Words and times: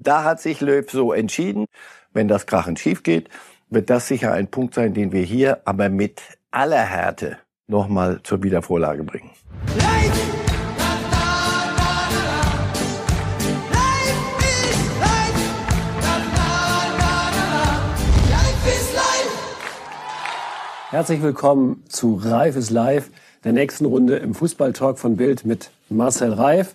Da 0.00 0.22
hat 0.22 0.40
sich 0.40 0.60
Löw 0.60 0.88
so 0.88 1.12
entschieden. 1.12 1.66
Wenn 2.12 2.28
das 2.28 2.46
krachend 2.46 2.78
schief 2.78 3.02
geht, 3.02 3.28
wird 3.68 3.90
das 3.90 4.06
sicher 4.06 4.32
ein 4.32 4.48
Punkt 4.48 4.74
sein, 4.74 4.94
den 4.94 5.12
wir 5.12 5.22
hier 5.22 5.60
aber 5.64 5.88
mit 5.88 6.22
aller 6.50 6.84
Härte 6.84 7.38
nochmal 7.66 8.20
zur 8.22 8.42
Wiedervorlage 8.42 9.02
bringen. 9.02 9.30
Herzlich 20.90 21.20
willkommen 21.20 21.84
zu 21.88 22.14
Reif 22.14 22.56
ist 22.56 22.70
live, 22.70 23.10
der 23.44 23.52
nächsten 23.52 23.84
Runde 23.84 24.16
im 24.16 24.34
Fußballtalk 24.34 24.98
von 24.98 25.16
Bild 25.16 25.44
mit 25.44 25.70
Marcel 25.90 26.32
Reif. 26.32 26.74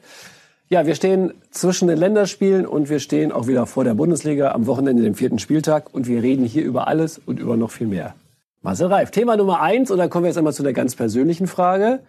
Ja, 0.69 0.87
wir 0.87 0.95
stehen 0.95 1.33
zwischen 1.51 1.87
den 1.87 1.97
Länderspielen 1.97 2.65
und 2.65 2.89
wir 2.89 2.99
stehen 2.99 3.31
auch 3.31 3.47
wieder 3.47 3.65
vor 3.65 3.83
der 3.83 3.93
Bundesliga 3.93 4.51
am 4.51 4.65
Wochenende, 4.65 5.03
dem 5.03 5.13
vierten 5.13 5.37
Spieltag. 5.37 5.93
Und 5.93 6.07
wir 6.07 6.23
reden 6.23 6.45
hier 6.45 6.63
über 6.63 6.87
alles 6.87 7.21
und 7.25 7.39
über 7.39 7.57
noch 7.57 7.71
viel 7.71 7.87
mehr. 7.87 8.15
Marcel 8.61 8.87
Reif, 8.87 9.11
Thema 9.11 9.35
Nummer 9.35 9.61
eins. 9.61 9.91
Und 9.91 9.97
dann 9.97 10.09
kommen 10.09 10.23
wir 10.23 10.29
jetzt 10.29 10.37
einmal 10.37 10.53
zu 10.53 10.63
der 10.63 10.73
ganz 10.73 10.95
persönlichen 10.95 11.47
Frage. 11.47 11.99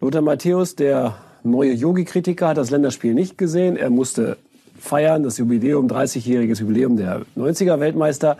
Lothar 0.00 0.22
Matthäus, 0.22 0.76
der 0.76 1.16
neue 1.42 1.72
Yogi-Kritiker, 1.72 2.48
hat 2.48 2.58
das 2.58 2.70
Länderspiel 2.70 3.14
nicht 3.14 3.38
gesehen. 3.38 3.76
Er 3.76 3.90
musste 3.90 4.36
feiern, 4.78 5.22
das 5.22 5.38
Jubiläum, 5.38 5.88
30-jähriges 5.88 6.60
Jubiläum 6.60 6.96
der 6.96 7.22
90er-Weltmeister. 7.36 8.36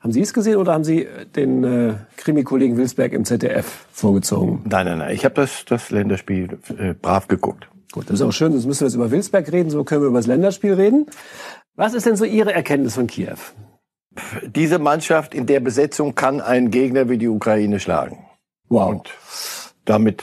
Haben 0.00 0.12
Sie 0.12 0.22
es 0.22 0.32
gesehen 0.32 0.56
oder 0.56 0.72
haben 0.72 0.84
Sie 0.84 1.08
den 1.34 1.64
äh, 1.64 1.94
Krimi-Kollegen 2.16 2.76
Wilsberg 2.76 3.12
im 3.12 3.24
ZDF 3.24 3.86
vorgezogen? 3.92 4.62
Nein, 4.64 4.86
nein, 4.86 4.98
nein. 4.98 5.14
Ich 5.14 5.24
habe 5.24 5.34
das, 5.34 5.64
das 5.66 5.90
Länderspiel 5.90 6.58
äh, 6.78 6.94
brav 6.94 7.26
geguckt. 7.26 7.68
Gut, 7.92 8.04
das 8.08 8.20
ist 8.20 8.22
auch 8.22 8.32
schön. 8.32 8.52
Sonst 8.52 8.66
müssen 8.66 8.80
wir 8.80 8.88
jetzt 8.88 8.94
über 8.94 9.10
Wilsberg 9.10 9.50
reden. 9.50 9.70
So 9.70 9.84
können 9.84 10.02
wir 10.02 10.08
über 10.08 10.18
das 10.18 10.26
Länderspiel 10.26 10.74
reden. 10.74 11.06
Was 11.74 11.94
ist 11.94 12.06
denn 12.06 12.16
so 12.16 12.24
Ihre 12.24 12.52
Erkenntnis 12.52 12.94
von 12.94 13.06
Kiew? 13.06 13.38
Diese 14.44 14.78
Mannschaft 14.78 15.34
in 15.34 15.46
der 15.46 15.60
Besetzung 15.60 16.14
kann 16.14 16.40
einen 16.40 16.70
Gegner 16.70 17.08
wie 17.08 17.18
die 17.18 17.28
Ukraine 17.28 17.78
schlagen. 17.80 18.26
Wow. 18.68 18.90
Und 18.90 19.10
damit 19.84 20.22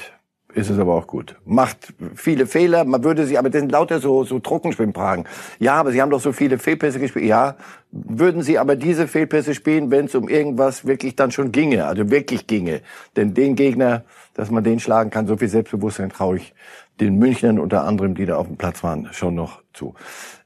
ist 0.56 0.70
es 0.70 0.80
aber 0.80 0.94
auch 0.96 1.08
gut. 1.08 1.36
Macht 1.46 1.94
viele 2.16 2.48
Fehler, 2.48 2.86
man 2.86 3.04
würde 3.04 3.26
sie, 3.26 3.38
aber 3.38 3.50
das 3.50 3.60
sind 3.60 3.72
lauter 3.72 4.00
so, 4.00 4.24
so 4.24 4.40
Trockenschwimmfragen. 4.40 5.26
Ja, 5.60 5.76
aber 5.76 5.92
sie 5.92 6.02
haben 6.02 6.10
doch 6.10 6.22
so 6.22 6.32
viele 6.32 6.58
Fehlpässe 6.58 7.00
gespielt. 7.00 7.26
Ja, 7.26 7.58
würden 7.92 8.42
sie 8.42 8.58
aber 8.58 8.76
diese 8.76 9.08
Fehlpässe 9.08 9.54
spielen, 9.54 9.92
wenn 9.92 10.06
es 10.06 10.16
um 10.16 10.30
irgendwas 10.30 10.86
wirklich 10.86 11.16
dann 11.16 11.32
schon 11.32 11.52
ginge, 11.52 11.86
also 11.86 12.10
wirklich 12.10 12.48
ginge. 12.48 12.82
Denn 13.16 13.34
den 13.34 13.56
Gegner, 13.56 14.04
dass 14.36 14.52
man 14.52 14.64
den 14.64 14.80
schlagen 14.80 15.10
kann, 15.10 15.26
so 15.26 15.38
viel 15.38 15.48
Selbstbewusstsein 15.48 16.10
traue 16.10 16.38
ich 16.38 16.54
den 17.00 17.18
Münchnern 17.18 17.58
unter 17.58 17.84
anderem, 17.84 18.14
die 18.14 18.26
da 18.26 18.38
auf 18.38 18.48
dem 18.48 18.58
Platz 18.58 18.84
waren, 18.84 19.10
schon 19.12 19.34
noch 19.34 19.64
zu. 19.74 19.96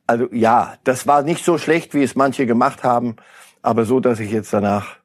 Also 0.07 0.27
ja, 0.31 0.75
das 0.85 1.05
war 1.05 1.23
nicht 1.23 1.43
so 1.43 1.57
schlecht, 1.57 1.93
wie 1.93 2.03
es 2.03 2.15
manche 2.15 2.45
gemacht 2.45 2.83
haben, 2.83 3.17
aber 3.61 3.85
so, 3.85 3.99
dass 3.99 4.19
ich 4.19 4.31
jetzt 4.31 4.53
danach 4.53 4.97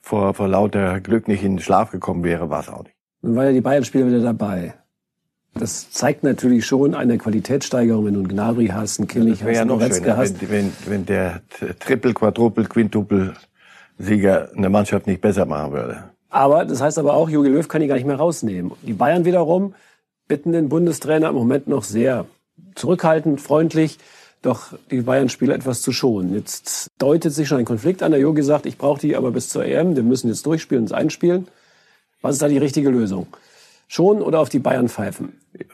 vor, 0.00 0.34
vor 0.34 0.48
lauter 0.48 1.00
Glück 1.00 1.28
nicht 1.28 1.44
in 1.44 1.56
den 1.56 1.62
Schlaf 1.62 1.90
gekommen 1.90 2.24
wäre, 2.24 2.50
war 2.50 2.60
es 2.60 2.68
auch 2.68 2.82
nicht. 2.82 2.96
Nun 3.22 3.36
war 3.36 3.44
ja 3.44 3.52
die 3.52 3.60
Bayern-Spieler 3.60 4.06
wieder 4.06 4.20
dabei. 4.20 4.74
Das 5.54 5.90
zeigt 5.90 6.22
natürlich 6.22 6.66
schon 6.66 6.94
eine 6.94 7.16
Qualitätssteigerung, 7.16 8.06
wenn 8.06 8.14
du 8.14 8.20
einen 8.20 8.28
Gnabry 8.28 8.68
hast, 8.68 8.98
einen 8.98 9.08
Kimmich 9.08 9.42
hast, 9.42 9.54
ja 9.54 9.62
einen 9.62 9.70
Goretzka 9.70 10.16
hast. 10.16 10.40
Wenn, 10.42 10.50
wenn, 10.50 10.72
wenn 10.86 11.06
der 11.06 11.40
Triple, 11.80 12.12
Quadruple, 12.12 12.64
Quintuple 12.64 13.34
Sieger 13.98 14.50
eine 14.54 14.68
Mannschaft 14.68 15.06
nicht 15.06 15.22
besser 15.22 15.46
machen 15.46 15.72
würde. 15.72 16.04
Aber 16.36 16.66
das 16.66 16.82
heißt 16.82 16.98
aber 16.98 17.14
auch, 17.14 17.30
Jogi 17.30 17.48
Löw 17.48 17.66
kann 17.66 17.80
die 17.80 17.86
gar 17.86 17.94
nicht 17.94 18.04
mehr 18.04 18.16
rausnehmen. 18.16 18.72
Die 18.82 18.92
Bayern 18.92 19.24
wiederum 19.24 19.74
bitten 20.28 20.52
den 20.52 20.68
Bundestrainer 20.68 21.30
im 21.30 21.34
Moment 21.34 21.66
noch 21.66 21.82
sehr 21.82 22.26
zurückhaltend, 22.74 23.40
freundlich, 23.40 23.98
doch 24.42 24.74
die 24.90 25.00
Bayern-Spieler 25.00 25.54
etwas 25.54 25.80
zu 25.80 25.92
schonen. 25.92 26.34
Jetzt 26.34 26.88
deutet 26.98 27.32
sich 27.32 27.48
schon 27.48 27.56
ein 27.56 27.64
Konflikt 27.64 28.02
an. 28.02 28.10
Der 28.10 28.20
Jogi 28.20 28.42
sagt, 28.42 28.66
ich 28.66 28.76
brauche 28.76 29.00
die 29.00 29.16
aber 29.16 29.30
bis 29.30 29.48
zur 29.48 29.64
EM, 29.64 29.96
wir 29.96 30.02
müssen 30.02 30.28
jetzt 30.28 30.44
durchspielen 30.44 30.84
und 30.84 30.92
einspielen. 30.92 31.48
Was 32.20 32.34
ist 32.34 32.42
da 32.42 32.48
die 32.48 32.58
richtige 32.58 32.90
Lösung? 32.90 33.28
Schon 33.88 34.20
oder 34.20 34.40
auf 34.40 34.50
die 34.50 34.58
Bayern 34.58 34.90
pfeifen? 34.90 35.40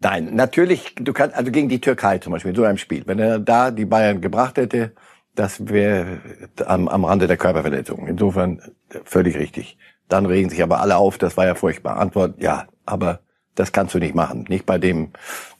Nein, 0.00 0.34
natürlich, 0.34 0.94
du 0.96 1.14
kannst, 1.14 1.34
also 1.34 1.50
gegen 1.50 1.70
die 1.70 1.80
Türkei 1.80 2.18
zum 2.18 2.34
Beispiel, 2.34 2.50
in 2.50 2.56
so 2.56 2.64
einem 2.64 2.76
Spiel. 2.76 3.04
Wenn 3.06 3.20
er 3.20 3.38
da 3.38 3.70
die 3.70 3.86
Bayern 3.86 4.20
gebracht 4.20 4.58
hätte, 4.58 4.92
das 5.36 5.68
wäre 5.68 6.18
am, 6.64 6.88
am 6.88 7.04
Rande 7.04 7.26
der 7.26 7.36
Körperverletzung. 7.36 8.08
Insofern 8.08 8.60
völlig 9.04 9.38
richtig. 9.38 9.78
Dann 10.08 10.26
regen 10.26 10.50
sich 10.50 10.62
aber 10.62 10.80
alle 10.80 10.96
auf, 10.96 11.18
das 11.18 11.36
war 11.36 11.46
ja 11.46 11.54
furchtbar. 11.54 11.98
Antwort, 11.98 12.40
ja, 12.40 12.66
aber 12.84 13.20
das 13.54 13.72
kannst 13.72 13.94
du 13.94 13.98
nicht 13.98 14.14
machen. 14.14 14.44
Nicht 14.48 14.66
bei 14.66 14.78
dem 14.78 15.10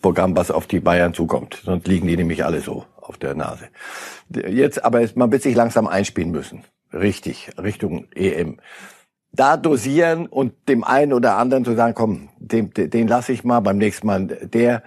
Programm, 0.03 0.37
was 0.37 0.50
auf 0.50 0.66
die 0.66 0.81
Bayern 0.81 1.14
zukommt. 1.14 1.60
Sonst 1.64 1.87
liegen 1.87 2.06
die 2.06 2.16
nämlich 2.16 2.44
alle 2.44 2.60
so 2.60 2.84
auf 3.00 3.19
der 3.19 3.34
Nase. 3.34 3.69
Jetzt, 4.31 4.84
aber 4.84 5.06
man 5.14 5.31
wird 5.31 5.42
sich 5.42 5.54
langsam 5.54 5.87
einspielen 5.87 6.31
müssen. 6.31 6.64
Richtig, 6.93 7.50
Richtung 7.58 8.06
EM. 8.14 8.60
Da 9.32 9.56
dosieren 9.56 10.26
und 10.26 10.54
dem 10.69 10.84
einen 10.84 11.12
oder 11.12 11.37
anderen 11.37 11.64
zu 11.64 11.75
sagen, 11.75 11.94
komm, 11.94 12.28
den, 12.38 12.70
den 12.72 13.08
lasse 13.08 13.32
ich 13.32 13.44
mal 13.44 13.60
beim 13.60 13.76
nächsten 13.78 14.06
Mal. 14.06 14.26
Der, 14.26 14.82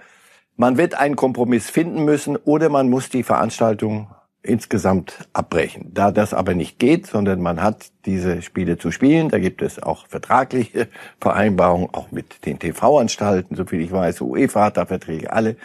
man 0.56 0.76
wird 0.76 0.94
einen 0.94 1.16
Kompromiss 1.16 1.70
finden 1.70 2.04
müssen 2.04 2.36
oder 2.36 2.68
man 2.68 2.90
muss 2.90 3.10
die 3.10 3.22
Veranstaltung 3.22 4.08
insgesamt 4.42 5.28
abbrechen. 5.32 5.90
Da 5.92 6.10
das 6.10 6.32
aber 6.32 6.54
nicht 6.54 6.78
geht, 6.78 7.06
sondern 7.06 7.40
man 7.40 7.62
hat 7.62 7.90
diese 8.06 8.42
Spiele 8.42 8.78
zu 8.78 8.90
spielen, 8.90 9.28
da 9.28 9.38
gibt 9.38 9.62
es 9.62 9.82
auch 9.82 10.06
vertragliche 10.06 10.88
Vereinbarungen, 11.20 11.88
auch 11.92 12.10
mit 12.10 12.46
den 12.46 12.58
TV-Anstalten, 12.58 13.56
soviel 13.56 13.80
ich 13.80 13.92
weiß, 13.92 14.20
UEFA 14.22 14.66
hat 14.66 14.76
da 14.76 14.86
Verträge, 14.86 15.32
alle, 15.32 15.56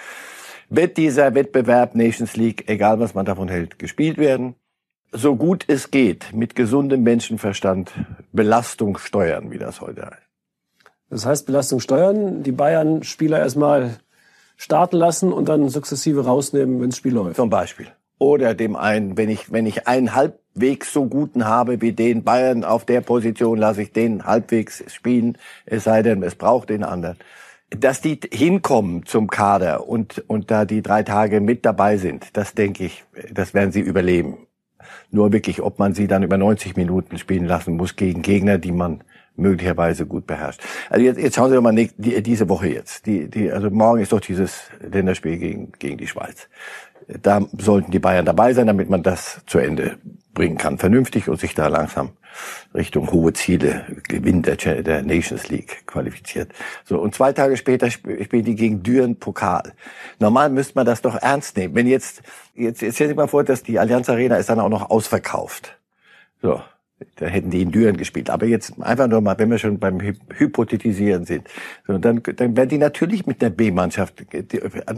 wird 0.70 0.98
dieser 0.98 1.36
Wettbewerb 1.36 1.96
Nations 1.96 2.36
League, 2.36 2.66
egal 2.68 3.00
was 3.00 3.14
man 3.14 3.26
davon 3.26 3.48
hält, 3.48 3.80
gespielt 3.80 4.18
werden 4.18 4.56
so 5.16 5.36
gut 5.36 5.66
es 5.68 5.92
geht, 5.92 6.34
mit 6.34 6.56
gesundem 6.56 7.04
Menschenverstand 7.04 7.92
Belastung 8.32 8.98
steuern, 8.98 9.52
wie 9.52 9.58
das 9.58 9.82
heute 9.82 10.06
heißt. 10.06 10.22
Das 11.10 11.26
heißt, 11.26 11.46
Belastung 11.46 11.80
steuern, 11.80 12.44
die 12.44 12.52
Bayern-Spieler 12.52 13.40
erstmal 13.40 13.98
starten 14.58 14.98
lassen 14.98 15.32
und 15.32 15.48
dann 15.48 15.70
sukzessive 15.70 16.26
rausnehmen, 16.26 16.82
wenn 16.82 16.90
das 16.90 16.98
Spiel 16.98 17.14
läuft. 17.14 17.36
Zum 17.36 17.50
Beispiel. 17.50 17.88
Oder 18.18 18.54
dem 18.54 18.76
einen, 18.76 19.18
wenn 19.18 19.30
ich, 19.30 19.52
wenn 19.52 19.66
ich 19.66 19.88
einen 19.88 20.16
halbwegs 20.16 20.94
so 20.94 21.06
guten 21.06 21.46
habe 21.46 21.82
wie 21.82 21.92
den 21.92 22.24
Bayern 22.24 22.64
auf 22.64 22.86
der 22.86 23.02
Position, 23.02 23.58
lasse 23.58 23.82
ich 23.82 23.92
den 23.92 24.26
halbwegs 24.26 24.84
spielen, 24.94 25.38
es 25.66 25.84
sei 25.84 26.02
denn, 26.02 26.24
es 26.24 26.36
braucht 26.36 26.70
den 26.70 26.84
anderen. 26.84 27.18
Dass 27.72 28.00
die 28.00 28.20
hinkommen 28.32 29.06
zum 29.06 29.28
Kader 29.28 29.88
und, 29.88 30.24
und 30.28 30.50
da 30.50 30.66
die 30.66 30.82
drei 30.82 31.04
Tage 31.04 31.42
mit 31.42 31.66
dabei 31.66 31.98
sind, 31.98 32.38
das 32.38 32.54
denke 32.54 32.86
ich, 32.86 33.04
das 33.32 33.54
werden 33.54 33.72
sie 33.72 33.82
überleben. 33.82 34.48
Nur 35.12 35.34
wirklich, 35.34 35.62
ob 35.62 35.80
man 35.80 35.94
sie 35.94 36.08
dann 36.08 36.24
über 36.24 36.38
90 36.38 36.76
Minuten 36.76 37.18
spielen 37.18 37.46
lassen 37.46 37.76
muss 37.76 37.96
gegen 37.96 38.22
Gegner, 38.22 38.58
die 38.58 38.72
man 38.72 39.04
möglicherweise 39.38 40.06
gut 40.06 40.28
beherrscht. 40.28 40.62
Also 40.90 41.04
jetzt, 41.04 41.20
jetzt 41.20 41.36
schauen 41.36 41.50
Sie 41.50 41.56
doch 41.56 41.62
mal 41.62 41.76
die, 41.76 42.24
diese 42.24 42.50
Woche 42.50 42.68
jetzt. 42.68 43.06
Die, 43.06 43.30
die, 43.30 43.52
also 43.52 43.70
morgen 43.70 44.02
ist 44.02 44.12
doch 44.12 44.22
dieses 44.22 44.64
Länderspiel 44.80 45.38
gegen, 45.38 45.72
gegen 45.74 45.98
die 45.98 46.08
Schweiz. 46.08 46.48
Da 47.08 47.42
sollten 47.58 47.92
die 47.92 48.00
Bayern 48.00 48.26
dabei 48.26 48.54
sein, 48.54 48.68
damit 48.68 48.90
man 48.90 49.04
das 49.04 49.42
zu 49.46 49.60
Ende 49.60 49.98
bringen 50.34 50.58
kann, 50.58 50.78
vernünftig 50.78 51.30
und 51.30 51.40
sich 51.40 51.54
da 51.56 51.68
langsam 51.68 52.12
Richtung 52.74 53.12
hohe 53.12 53.34
Ziele, 53.34 53.86
Gewinn 54.08 54.42
der, 54.42 54.58
der 54.58 55.02
Nations 55.02 55.50
League 55.50 55.88
qualifiziert. 55.88 56.52
So 56.84 57.00
und 57.00 57.16
zwei 57.16 57.32
Tage 57.32 57.58
später 57.58 57.90
spielen 57.90 58.44
die 58.44 58.56
gegen 58.56 58.84
Düren 58.84 59.18
Pokal. 59.18 59.74
Normal 60.20 60.50
müsste 60.50 60.74
man 60.76 60.86
das 60.86 61.02
doch 61.02 61.16
ernst 61.16 61.58
nehmen. 61.58 61.76
Wenn 61.76 61.88
jetzt 61.88 62.22
jetzt 62.54 62.82
jetzt 62.82 62.96
stell 62.96 63.08
dir 63.08 63.16
mal 63.16 63.28
vor, 63.28 63.44
dass 63.44 63.64
die 63.64 63.80
Allianz 63.80 64.10
Arena 64.10 64.36
ist 64.36 64.50
dann 64.50 64.60
auch 64.60 64.70
noch 64.70 64.90
ausverkauft. 64.90 65.78
So, 66.42 66.62
da 67.16 67.28
hätten 67.28 67.50
die 67.50 67.62
in 67.62 67.72
Düren 67.72 67.98
gespielt. 67.98 68.30
Aber 68.30 68.46
jetzt 68.46 68.74
einfach 68.82 69.08
nur 69.08 69.22
mal, 69.22 69.38
wenn 69.40 69.50
wir 69.50 69.58
schon 69.58 69.80
beim 69.80 70.00
Hypothetisieren 70.02 71.26
sind, 71.26 71.48
so, 71.88 71.98
dann, 71.98 72.22
dann 72.24 72.58
werden 72.58 72.70
die 72.70 72.78
natürlich 72.78 73.26
mit 73.26 73.42
der 73.42 73.50
B-Mannschaft, 73.50 74.26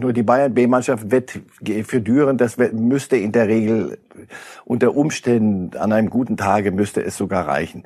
nur 0.00 0.12
die 0.12 0.22
Bayern 0.22 0.54
B-Mannschaft 0.54 1.10
wird 1.10 1.40
für 1.84 2.00
Düren, 2.00 2.36
das 2.36 2.56
müsste 2.72 3.16
in 3.16 3.32
der 3.32 3.48
Regel 3.48 3.98
unter 4.64 4.94
Umständen 4.96 5.76
an 5.76 5.92
einem 5.92 6.10
guten 6.10 6.36
Tage 6.36 6.72
müsste 6.72 7.04
es 7.04 7.16
sogar 7.16 7.46
reichen. 7.46 7.84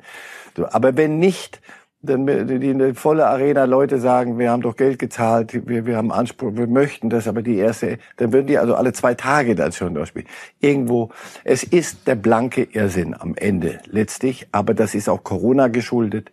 So, 0.55 0.67
aber 0.67 0.97
wenn 0.97 1.19
nicht, 1.19 1.61
dann 2.03 2.27
die 2.27 2.69
eine 2.69 2.93
volle 2.93 3.27
Arena 3.27 3.63
Leute 3.63 3.97
sagen, 3.97 4.37
wir 4.37 4.51
haben 4.51 4.61
doch 4.61 4.75
Geld 4.75 4.99
gezahlt, 4.99 5.67
wir, 5.67 5.85
wir 5.85 5.95
haben 5.95 6.11
Anspruch, 6.11 6.51
wir 6.53 6.67
möchten 6.67 7.09
das, 7.09 7.27
aber 7.27 7.41
die 7.41 7.55
erste, 7.55 7.97
dann 8.17 8.33
würden 8.33 8.47
die 8.47 8.57
also 8.57 8.75
alle 8.75 8.91
zwei 8.91 9.13
Tage 9.13 9.55
dann 9.55 9.71
schon 9.71 9.93
durchspielen. 9.93 10.27
Irgendwo, 10.59 11.09
es 11.45 11.63
ist 11.63 12.05
der 12.07 12.15
blanke 12.15 12.63
Irrsinn 12.63 13.15
am 13.17 13.35
Ende 13.35 13.79
letztlich, 13.85 14.47
aber 14.51 14.73
das 14.73 14.95
ist 14.95 15.07
auch 15.07 15.23
Corona 15.23 15.69
geschuldet. 15.69 16.31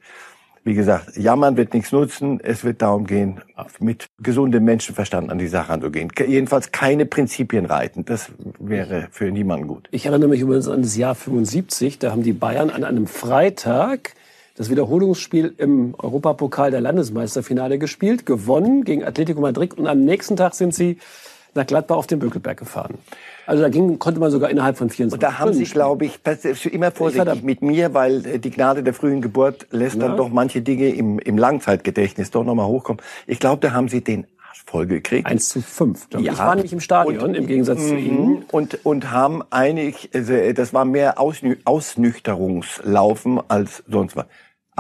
Wie 0.63 0.75
gesagt, 0.75 1.17
jammern 1.17 1.57
wird 1.57 1.73
nichts 1.73 1.91
nutzen. 1.91 2.39
Es 2.43 2.65
wird 2.65 2.83
darum 2.83 3.07
gehen, 3.07 3.41
mit 3.79 4.09
gesundem 4.21 4.65
Menschenverstand 4.65 5.31
an 5.31 5.39
die 5.39 5.49
Sache 5.49 5.73
anzugehen. 5.73 6.13
Jedenfalls 6.27 6.71
keine 6.71 7.07
Prinzipien 7.07 7.65
reiten. 7.65 8.05
Das 8.05 8.31
wäre 8.59 9.09
für 9.11 9.31
niemanden 9.31 9.69
gut. 9.69 9.89
Ich 9.91 10.05
erinnere 10.05 10.29
mich 10.29 10.41
übrigens 10.41 10.69
an 10.69 10.83
das 10.83 10.97
Jahr 10.97 11.15
75. 11.15 11.99
Da 11.99 12.11
haben 12.11 12.23
die 12.23 12.35
Bayern 12.35 12.69
an 12.69 12.85
einem 12.85 13.07
Freitag 13.07 14.15
das 14.61 14.69
Wiederholungsspiel 14.69 15.55
im 15.57 15.95
Europapokal 15.97 16.71
der 16.71 16.83
Landesmeisterfinale 16.83 17.79
gespielt, 17.79 18.27
gewonnen 18.27 18.85
gegen 18.85 19.03
Atletico 19.03 19.41
Madrid 19.41 19.73
und 19.79 19.87
am 19.87 20.05
nächsten 20.05 20.37
Tag 20.37 20.55
sind 20.55 20.75
sie 20.75 20.99
nach 21.55 21.67
Gladbach 21.67 21.97
auf 21.97 22.07
den 22.07 22.19
Bökelberg 22.19 22.59
gefahren. 22.59 22.99
Also 23.47 23.63
da 23.63 23.71
ging, 23.71 23.99
konnte 23.99 24.21
man 24.21 24.31
sogar 24.31 24.51
innerhalb 24.51 24.77
von 24.77 24.91
24 24.91 25.15
Und 25.15 25.23
da 25.23 25.39
haben 25.39 25.55
Sie, 25.55 25.65
glaube 25.65 26.05
ich, 26.05 26.21
immer 26.67 26.91
vorsichtig 26.91 27.43
mit 27.43 27.63
mir, 27.63 27.95
weil 27.95 28.27
äh, 28.27 28.39
die 28.39 28.51
Gnade 28.51 28.83
der 28.83 28.93
frühen 28.93 29.23
Geburt 29.23 29.67
lässt 29.71 29.97
ja. 29.97 30.07
dann 30.07 30.19
doch 30.19 30.29
manche 30.29 30.61
Dinge 30.61 30.91
im, 30.91 31.19
im 31.19 31.39
Langzeitgedächtnis 31.39 32.31
doch 32.31 32.45
nochmal 32.45 32.67
hochkommen. 32.67 33.01
Ich 33.27 33.39
glaube, 33.39 33.67
da 33.67 33.73
haben 33.73 33.89
Sie 33.89 34.05
den 34.05 34.27
voll 34.67 34.87
gekriegt. 34.87 35.27
1 35.27 35.49
zu 35.49 35.63
5. 35.63 36.09
Ja. 36.13 36.33
Ich 36.33 36.39
war 36.39 36.55
nämlich 36.55 36.73
im 36.73 36.81
Stadion 36.81 37.19
und, 37.19 37.35
im 37.35 37.47
Gegensatz 37.47 37.89
zu 37.89 37.95
mhm. 37.95 37.99
Ihnen. 37.99 38.45
Und, 38.53 38.85
und 38.85 39.11
haben 39.11 39.43
einig, 39.51 40.11
also 40.15 40.35
das 40.53 40.73
war 40.73 40.85
mehr 40.85 41.19
Ausnü 41.19 41.57
Ausnüchterungslaufen 41.65 43.41
als 43.49 43.83
sonst 43.89 44.17
was. 44.17 44.27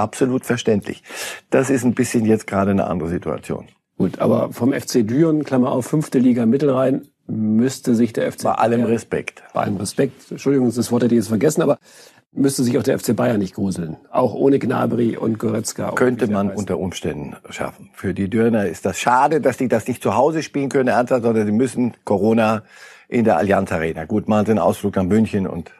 Absolut 0.00 0.46
verständlich. 0.46 1.02
Das 1.50 1.68
ist 1.68 1.84
ein 1.84 1.94
bisschen 1.94 2.24
jetzt 2.24 2.46
gerade 2.46 2.70
eine 2.70 2.86
andere 2.86 3.10
Situation. 3.10 3.66
Gut, 3.98 4.18
aber 4.18 4.52
vom 4.52 4.72
FC 4.72 5.06
Düren, 5.06 5.44
Klammer 5.44 5.72
auf, 5.72 5.86
fünfte 5.86 6.18
Liga 6.18 6.46
Mittelrhein, 6.46 7.06
müsste 7.26 7.94
sich 7.94 8.14
der 8.14 8.32
FC... 8.32 8.44
Bei 8.44 8.54
allem 8.54 8.84
Respekt. 8.84 9.42
Bei 9.52 9.60
allem 9.60 9.76
Respekt. 9.76 10.30
Entschuldigung, 10.30 10.72
das 10.74 10.90
Wort 10.90 11.02
hätte 11.02 11.14
ich 11.14 11.18
jetzt 11.20 11.28
vergessen, 11.28 11.60
aber 11.60 11.78
müsste 12.32 12.62
sich 12.62 12.78
auch 12.78 12.82
der 12.82 12.98
FC 12.98 13.14
Bayern 13.14 13.38
nicht 13.38 13.54
gruseln. 13.54 13.98
Auch 14.10 14.34
ohne 14.34 14.58
Gnabry 14.58 15.18
und 15.18 15.38
Goretzka. 15.38 15.92
Könnte 15.92 16.28
man 16.28 16.48
heißt. 16.48 16.58
unter 16.58 16.78
Umständen 16.78 17.36
schaffen. 17.50 17.90
Für 17.92 18.14
die 18.14 18.30
Dürner 18.30 18.66
ist 18.66 18.86
das 18.86 18.98
schade, 18.98 19.40
dass 19.40 19.58
die 19.58 19.68
das 19.68 19.86
nicht 19.86 20.02
zu 20.02 20.16
Hause 20.16 20.42
spielen 20.42 20.70
können, 20.70 20.88
ernsthaft, 20.88 21.24
sondern 21.24 21.44
sie 21.44 21.52
müssen 21.52 21.94
Corona 22.04 22.62
in 23.08 23.24
der 23.24 23.36
Allianz 23.36 23.70
Arena. 23.72 24.04
Gut, 24.06 24.28
machen 24.28 24.46
sie 24.46 24.52
einen 24.52 24.60
Ausflug 24.60 24.96
nach 24.96 25.04
München 25.04 25.46
und 25.46 25.72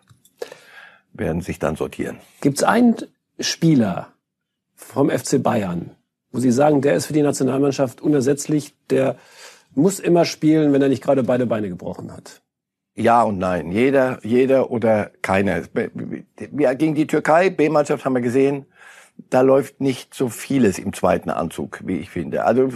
werden 1.13 1.41
sich 1.41 1.59
dann 1.59 1.77
sortieren. 1.77 2.19
Gibt 2.41 2.59
es 2.59 2.65
einen 2.65 2.97
Spieler 3.41 4.09
vom 4.75 5.11
FC 5.11 5.43
Bayern, 5.43 5.97
wo 6.31 6.41
Sie 6.41 6.53
sagen, 6.53 6.81
der 6.81 6.95
ist 6.95 7.07
für 7.07 7.13
die 7.13 7.23
Nationalmannschaft 7.23 8.01
unersetzlich, 8.01 8.75
der 8.89 9.17
muss 9.75 10.01
immer 10.01 10.25
spielen, 10.25 10.73
wenn 10.73 10.83
er 10.83 10.89
nicht 10.89 11.03
gerade 11.03 11.23
beide 11.23 11.47
Beine 11.47 11.69
gebrochen 11.69 12.13
hat? 12.13 12.43
Ja 12.95 13.23
und 13.23 13.39
nein. 13.39 13.71
Jeder, 13.71 14.19
jeder 14.23 14.71
oder 14.71 15.11
keiner. 15.23 15.63
Gegen 16.37 16.95
die 16.95 17.07
Türkei, 17.07 17.51
B-Mannschaft 17.51 18.05
haben 18.05 18.15
wir 18.15 18.21
gesehen, 18.21 18.67
da 19.29 19.43
läuft 19.43 19.81
nicht 19.81 20.15
so 20.15 20.29
vieles 20.29 20.79
im 20.79 20.93
zweiten 20.93 21.31
Anzug, 21.31 21.81
wie 21.85 21.99
ich 21.99 22.11
finde. 22.11 22.45
Also 22.45 22.71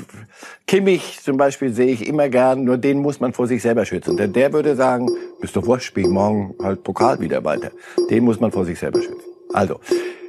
Kimmich 0.66 1.20
zum 1.22 1.36
Beispiel 1.36 1.72
sehe 1.72 1.92
ich 1.92 2.06
immer 2.06 2.28
gern, 2.28 2.64
nur 2.64 2.76
den 2.76 2.98
muss 2.98 3.20
man 3.20 3.32
vor 3.32 3.46
sich 3.46 3.62
selber 3.62 3.84
schützen. 3.86 4.16
Denn 4.16 4.32
der 4.32 4.52
würde 4.52 4.76
sagen, 4.76 5.08
bist 5.40 5.56
doch 5.56 5.66
wurscht, 5.66 5.86
spiel 5.86 6.08
morgen 6.08 6.54
halt 6.62 6.82
Pokal 6.82 7.20
wieder 7.20 7.44
weiter. 7.44 7.70
Den 8.10 8.24
muss 8.24 8.40
man 8.40 8.52
vor 8.52 8.64
sich 8.64 8.78
selber 8.78 9.00
schützen. 9.00 9.20
Also, 9.52 9.80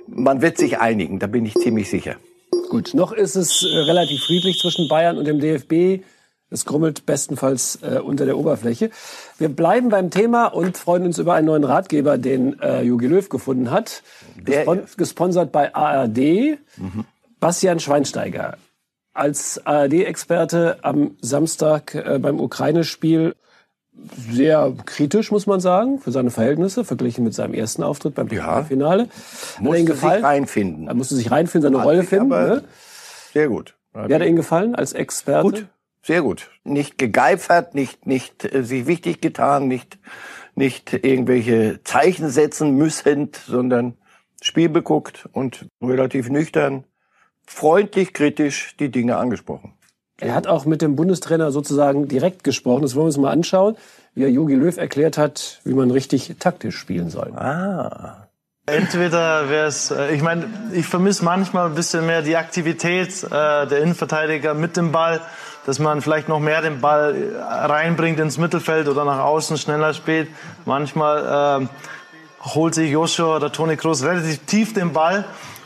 man 0.07 0.41
wird 0.41 0.57
sich 0.57 0.79
einigen, 0.79 1.19
da 1.19 1.27
bin 1.27 1.45
ich 1.45 1.55
ziemlich 1.55 1.89
sicher. 1.89 2.15
Gut, 2.69 2.93
noch 2.93 3.11
ist 3.11 3.35
es 3.35 3.63
äh, 3.63 3.67
relativ 3.67 4.23
friedlich 4.23 4.59
zwischen 4.59 4.87
Bayern 4.87 5.17
und 5.17 5.25
dem 5.25 5.39
DFB. 5.39 6.03
Es 6.49 6.65
grummelt 6.65 7.05
bestenfalls 7.05 7.79
äh, 7.81 7.99
unter 7.99 8.25
der 8.25 8.37
Oberfläche. 8.37 8.91
Wir 9.37 9.49
bleiben 9.49 9.89
beim 9.89 10.11
Thema 10.11 10.45
und 10.45 10.77
freuen 10.77 11.03
uns 11.03 11.17
über 11.17 11.33
einen 11.33 11.47
neuen 11.47 11.63
Ratgeber, 11.63 12.17
den 12.17 12.59
äh, 12.59 12.81
Jogi 12.83 13.07
Löw 13.07 13.27
gefunden 13.27 13.71
hat. 13.71 14.03
Gespon 14.43 14.83
gesponsert 14.95 15.51
bei 15.51 15.73
ARD. 15.73 16.17
Mhm. 16.77 17.05
Bastian 17.39 17.79
Schweinsteiger. 17.79 18.57
Als 19.13 19.65
ARD-Experte 19.65 20.77
am 20.83 21.17
Samstag 21.21 21.95
äh, 21.95 22.19
beim 22.19 22.39
Ukraine-Spiel 22.39 23.35
sehr 24.29 24.73
kritisch, 24.85 25.31
muss 25.31 25.47
man 25.47 25.59
sagen, 25.59 25.99
für 25.99 26.11
seine 26.11 26.31
Verhältnisse, 26.31 26.85
verglichen 26.85 27.23
mit 27.23 27.33
seinem 27.33 27.53
ersten 27.53 27.83
Auftritt 27.83 28.15
beim 28.15 28.27
ja. 28.27 28.63
Finale. 28.63 29.07
Musste 29.59 29.95
sich 29.95 30.03
reinfinden. 30.03 30.87
Er 30.87 30.93
musste 30.93 31.15
sich 31.15 31.31
reinfinden, 31.31 31.71
seine 31.71 31.79
Hat 31.79 31.85
Rolle 31.85 32.03
finden. 32.03 32.29
Ne? 32.29 32.63
Sehr 33.33 33.47
gut. 33.47 33.75
Hat 33.93 34.11
er 34.11 34.25
Ihnen 34.25 34.35
gefallen 34.35 34.75
als 34.75 34.93
Experte? 34.93 35.43
Gut. 35.43 35.67
Sehr 36.03 36.21
gut. 36.21 36.51
Nicht 36.63 36.99
gegeifert, 36.99 37.73
nicht, 37.73 38.05
nicht 38.05 38.45
äh, 38.45 38.63
sich 38.63 38.85
wichtig 38.85 39.21
getan, 39.21 39.67
nicht, 39.67 39.97
nicht 40.53 40.93
irgendwelche 40.93 41.79
Zeichen 41.83 42.29
setzen 42.29 42.75
müssen, 42.75 43.31
sondern 43.47 43.95
Spiel 44.39 44.69
beguckt 44.69 45.27
und 45.31 45.65
relativ 45.81 46.29
nüchtern, 46.29 46.83
freundlich, 47.47 48.13
kritisch 48.13 48.75
die 48.77 48.91
Dinge 48.91 49.17
angesprochen. 49.17 49.73
Er 50.19 50.33
hat 50.33 50.47
auch 50.47 50.65
mit 50.65 50.81
dem 50.81 50.95
Bundestrainer 50.95 51.51
sozusagen 51.51 52.07
direkt 52.07 52.43
gesprochen. 52.43 52.83
Das 52.83 52.95
wollen 52.95 53.03
wir 53.03 53.07
uns 53.07 53.17
mal 53.17 53.31
anschauen, 53.31 53.75
wie 54.13 54.23
er 54.23 54.29
Jogi 54.29 54.55
Löw 54.55 54.75
erklärt 54.77 55.17
hat, 55.17 55.59
wie 55.63 55.73
man 55.73 55.91
richtig 55.91 56.35
taktisch 56.39 56.77
spielen 56.77 57.09
soll. 57.09 57.33
Ah. 57.35 58.27
Entweder 58.67 59.49
wäre 59.49 59.67
es, 59.67 59.91
äh, 59.91 60.15
ich 60.15 60.23
meine, 60.23 60.47
ich 60.73 60.87
vermisse 60.87 61.23
manchmal 61.23 61.67
ein 61.67 61.75
bisschen 61.75 62.05
mehr 62.05 62.23
die 62.23 62.35
Aktivität 62.35 63.23
äh, 63.23 63.29
der 63.29 63.79
Innenverteidiger 63.81 64.55
mit 64.55 64.75
dem 64.75 64.91
Ball 64.91 65.21
dass 65.65 65.79
man 65.79 66.01
vielleicht 66.01 66.29
noch 66.29 66.39
mehr 66.39 66.61
den 66.61 66.79
Ball 66.79 67.33
reinbringt 67.39 68.19
ins 68.19 68.37
Mittelfeld 68.37 68.87
oder 68.87 69.03
nach 69.03 69.19
außen 69.19 69.57
schneller 69.57 69.93
spielt. 69.93 70.29
Manchmal 70.65 71.63
äh, 71.63 72.47
holt 72.55 72.75
sich 72.75 72.91
Joshua 72.91 73.37
oder 73.37 73.51
Toni 73.51 73.75
Kroos 73.75 74.03
relativ 74.03 74.39
tief 74.45 74.73
den 74.73 74.93
Ball 74.93 75.25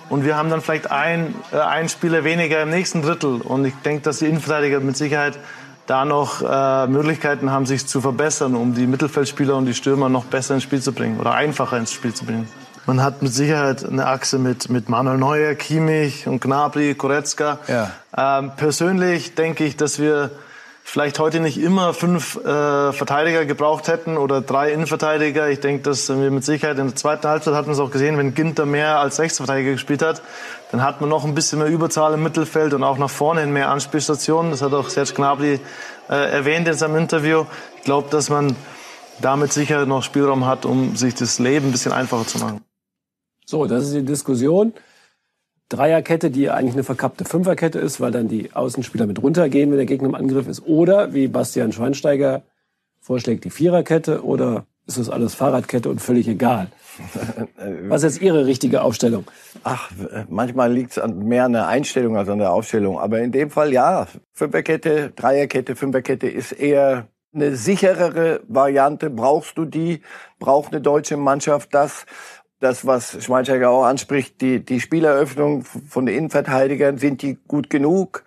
und 0.10 0.26
wir 0.26 0.36
haben 0.36 0.50
dann 0.50 0.62
vielleicht 0.62 0.92
ein, 0.92 1.36
äh, 1.52 1.58
ein 1.58 1.90
Spieler 1.90 2.24
weniger 2.24 2.62
im 2.62 2.70
nächsten 2.70 3.02
Drittel. 3.02 3.42
Und 3.42 3.66
ich 3.66 3.74
denke, 3.86 4.02
dass 4.04 4.20
die 4.20 4.26
Innenverteidiger 4.26 4.80
mit 4.80 4.98
Sicherheit 4.98 5.40
da 5.86 6.06
noch 6.06 6.42
äh, 6.42 6.88
Möglichkeiten 6.88 7.52
haben, 7.52 7.66
sich 7.66 7.88
zu 7.88 8.02
verbessern, 8.02 8.56
um 8.56 8.76
die 8.76 8.86
Mittelfeldspieler 8.86 9.56
und 9.56 9.66
die 9.66 9.74
Stürmer 9.74 10.10
noch 10.10 10.26
besser 10.26 10.54
ins 10.56 10.64
Spiel 10.64 10.82
zu 10.82 10.94
bringen 10.94 11.20
oder 11.20 11.34
einfacher 11.34 11.78
ins 11.78 11.92
Spiel 11.92 12.14
zu 12.14 12.26
bringen. 12.26 12.48
Man 12.86 13.02
hat 13.04 13.22
mit 13.22 13.34
Sicherheit 13.34 13.86
eine 13.86 14.08
Achse 14.08 14.40
mit, 14.40 14.70
mit 14.70 14.90
Manuel 14.90 15.18
Neuer, 15.18 15.54
Kimmich 15.56 16.28
und 16.28 16.42
Gnabry, 16.42 16.96
Koretzka. 16.96 17.60
Ja. 17.68 17.92
Ähm, 18.18 18.52
persönlich 18.56 19.36
denke 19.36 19.64
ich, 19.64 19.78
dass 19.78 20.00
wir 20.00 20.32
vielleicht 20.90 21.20
heute 21.20 21.40
nicht 21.40 21.60
immer 21.60 21.94
fünf 21.94 22.36
äh, 22.38 22.92
Verteidiger 22.92 23.46
gebraucht 23.46 23.88
hätten 23.88 24.18
oder 24.18 24.42
drei 24.42 24.72
Innenverteidiger. 24.72 25.48
Ich 25.50 25.60
denke, 25.60 25.84
dass 25.84 26.10
wir 26.10 26.32
mit 26.32 26.44
Sicherheit 26.44 26.80
in 26.80 26.88
der 26.88 26.96
zweiten 26.96 27.28
Halbzeit 27.28 27.54
hatten 27.54 27.70
es 27.70 27.80
auch 27.80 27.92
gesehen, 27.92 28.18
wenn 28.18 28.34
Ginter 28.34 28.66
mehr 28.66 28.98
als 28.98 29.20
Rechtsverteidiger 29.20 29.74
gespielt 29.74 30.02
hat, 30.02 30.24
dann 30.72 30.82
hat 30.82 31.00
man 31.00 31.10
noch 31.10 31.26
ein 31.26 31.36
bisschen 31.36 31.60
mehr 31.60 31.68
Überzahl 31.68 32.16
im 32.16 32.24
Mittelfeld 32.24 32.74
und 32.74 32.84
auch 32.84 32.98
nach 32.98 33.10
vorne 33.10 33.44
in 33.44 33.54
mehr 33.54 33.70
Anspielstationen. 33.70 34.50
Das 34.50 34.64
hat 34.64 34.74
auch 34.74 34.90
Serge 34.90 35.14
Gnabry 35.14 35.60
äh, 36.10 36.32
erwähnt 36.32 36.68
in 36.68 36.74
seinem 36.74 36.96
Interview. 36.96 37.46
Ich 37.78 37.84
glaube, 37.84 38.10
dass 38.10 38.32
man 38.32 38.56
damit 39.22 39.54
sicher 39.54 39.86
noch 39.86 40.02
Spielraum 40.02 40.46
hat, 40.46 40.66
um 40.66 40.96
sich 40.96 41.14
das 41.14 41.38
Leben 41.38 41.68
ein 41.68 41.72
bisschen 41.72 41.92
einfacher 41.92 42.26
zu 42.26 42.40
machen. 42.40 42.62
So, 43.46 43.68
das 43.68 43.86
ist 43.86 43.94
die 43.94 44.06
Diskussion. 44.06 44.74
Dreierkette, 45.70 46.32
die 46.32 46.50
eigentlich 46.50 46.74
eine 46.74 46.84
verkappte 46.84 47.26
Fünferkette 47.26 47.80
ist, 47.80 48.02
weil 48.02 48.12
dann 48.12 48.28
die 48.28 48.54
Außenspieler 48.54 49.06
mit 49.06 49.22
runtergehen, 49.22 49.70
wenn 49.70 49.78
der 49.78 49.86
Gegner 49.86 50.10
im 50.10 50.16
Angriff 50.16 50.48
ist. 50.48 50.66
Oder, 50.66 51.14
wie 51.14 51.28
Bastian 51.28 51.72
Schweinsteiger 51.72 52.42
vorschlägt, 53.00 53.46
die 53.46 53.52
Viererkette. 53.52 54.26
Oder 54.26 54.66
ist 54.88 54.98
das 54.98 55.10
alles 55.10 55.36
Fahrradkette 55.36 55.90
und 55.90 56.02
völlig 56.02 56.28
egal? 56.28 56.68
Was 57.88 58.04
ist 58.04 58.16
jetzt 58.16 58.24
Ihre 58.24 58.48
richtige 58.48 58.82
Aufstellung? 58.82 59.26
Ach, 59.64 59.92
manchmal 60.28 60.74
liegt 60.74 60.98
es 60.98 61.08
mehr 61.08 61.46
an 61.46 61.54
der 61.54 61.68
Einstellung 61.68 62.18
als 62.18 62.28
an 62.30 62.40
der 62.40 62.52
Aufstellung. 62.52 63.00
Aber 63.00 63.20
in 63.20 63.32
dem 63.32 63.52
Fall 63.52 63.72
ja. 63.72 64.08
Fünferkette, 64.34 65.12
Dreierkette, 65.16 65.76
Fünferkette 65.76 66.28
ist 66.28 66.52
eher 66.52 67.08
eine 67.34 67.56
sicherere 67.56 68.42
Variante. 68.48 69.10
Brauchst 69.10 69.58
du 69.58 69.66
die? 69.66 70.02
Braucht 70.40 70.72
eine 70.72 70.82
deutsche 70.82 71.18
Mannschaft 71.18 71.74
das? 71.74 72.06
Das, 72.60 72.86
was 72.86 73.24
Schweinsteiger 73.24 73.70
auch 73.70 73.86
anspricht, 73.86 74.42
die, 74.42 74.64
die 74.64 74.82
Spieleröffnung 74.82 75.64
von 75.64 76.06
den 76.06 76.16
Innenverteidigern, 76.16 76.98
sind 76.98 77.22
die 77.22 77.38
gut 77.48 77.70
genug? 77.70 78.24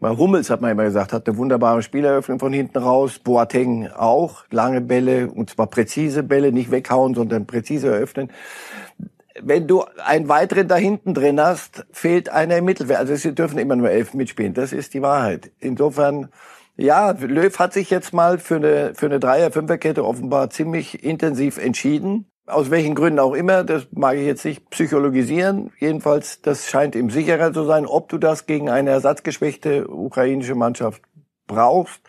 Mal 0.00 0.16
Hummels 0.16 0.50
hat 0.50 0.60
man 0.60 0.70
immer 0.70 0.84
gesagt, 0.84 1.12
hat 1.12 1.26
eine 1.26 1.36
wunderbare 1.36 1.82
Spieleröffnung 1.82 2.38
von 2.38 2.52
hinten 2.52 2.78
raus. 2.78 3.18
Boateng 3.18 3.88
auch, 3.88 4.44
lange 4.50 4.80
Bälle, 4.80 5.30
und 5.30 5.50
zwar 5.50 5.66
präzise 5.66 6.22
Bälle, 6.22 6.52
nicht 6.52 6.70
weghauen, 6.70 7.14
sondern 7.14 7.46
präzise 7.46 7.88
eröffnen. 7.88 8.30
Wenn 9.40 9.66
du 9.66 9.84
einen 10.04 10.28
weiteren 10.28 10.68
da 10.68 10.76
hinten 10.76 11.14
drin 11.14 11.40
hast, 11.40 11.86
fehlt 11.90 12.28
einer 12.28 12.58
im 12.58 12.64
Mittelfeld. 12.64 12.98
Also 12.98 13.14
sie 13.16 13.34
dürfen 13.34 13.58
immer 13.58 13.76
nur 13.76 13.90
elf 13.90 14.14
mitspielen. 14.14 14.54
Das 14.54 14.72
ist 14.72 14.94
die 14.94 15.02
Wahrheit. 15.02 15.50
Insofern, 15.58 16.28
ja, 16.76 17.12
Löw 17.12 17.58
hat 17.58 17.72
sich 17.72 17.90
jetzt 17.90 18.12
mal 18.12 18.38
für 18.38 18.56
eine, 18.56 18.94
für 18.94 19.06
eine 19.06 19.20
Dreier-Fünferkette 19.20 20.04
offenbar 20.04 20.50
ziemlich 20.50 21.02
intensiv 21.02 21.58
entschieden. 21.58 22.26
Aus 22.46 22.70
welchen 22.70 22.94
Gründen 22.94 23.20
auch 23.20 23.32
immer, 23.32 23.64
das 23.64 23.86
mag 23.92 24.16
ich 24.16 24.26
jetzt 24.26 24.44
nicht 24.44 24.68
psychologisieren. 24.68 25.72
Jedenfalls, 25.78 26.42
das 26.42 26.68
scheint 26.68 26.94
ihm 26.94 27.08
sicherer 27.08 27.52
zu 27.54 27.64
sein, 27.64 27.86
ob 27.86 28.10
du 28.10 28.18
das 28.18 28.44
gegen 28.44 28.68
eine 28.68 28.90
ersatzgeschwächte 28.90 29.88
ukrainische 29.88 30.54
Mannschaft 30.54 31.00
brauchst. 31.46 32.00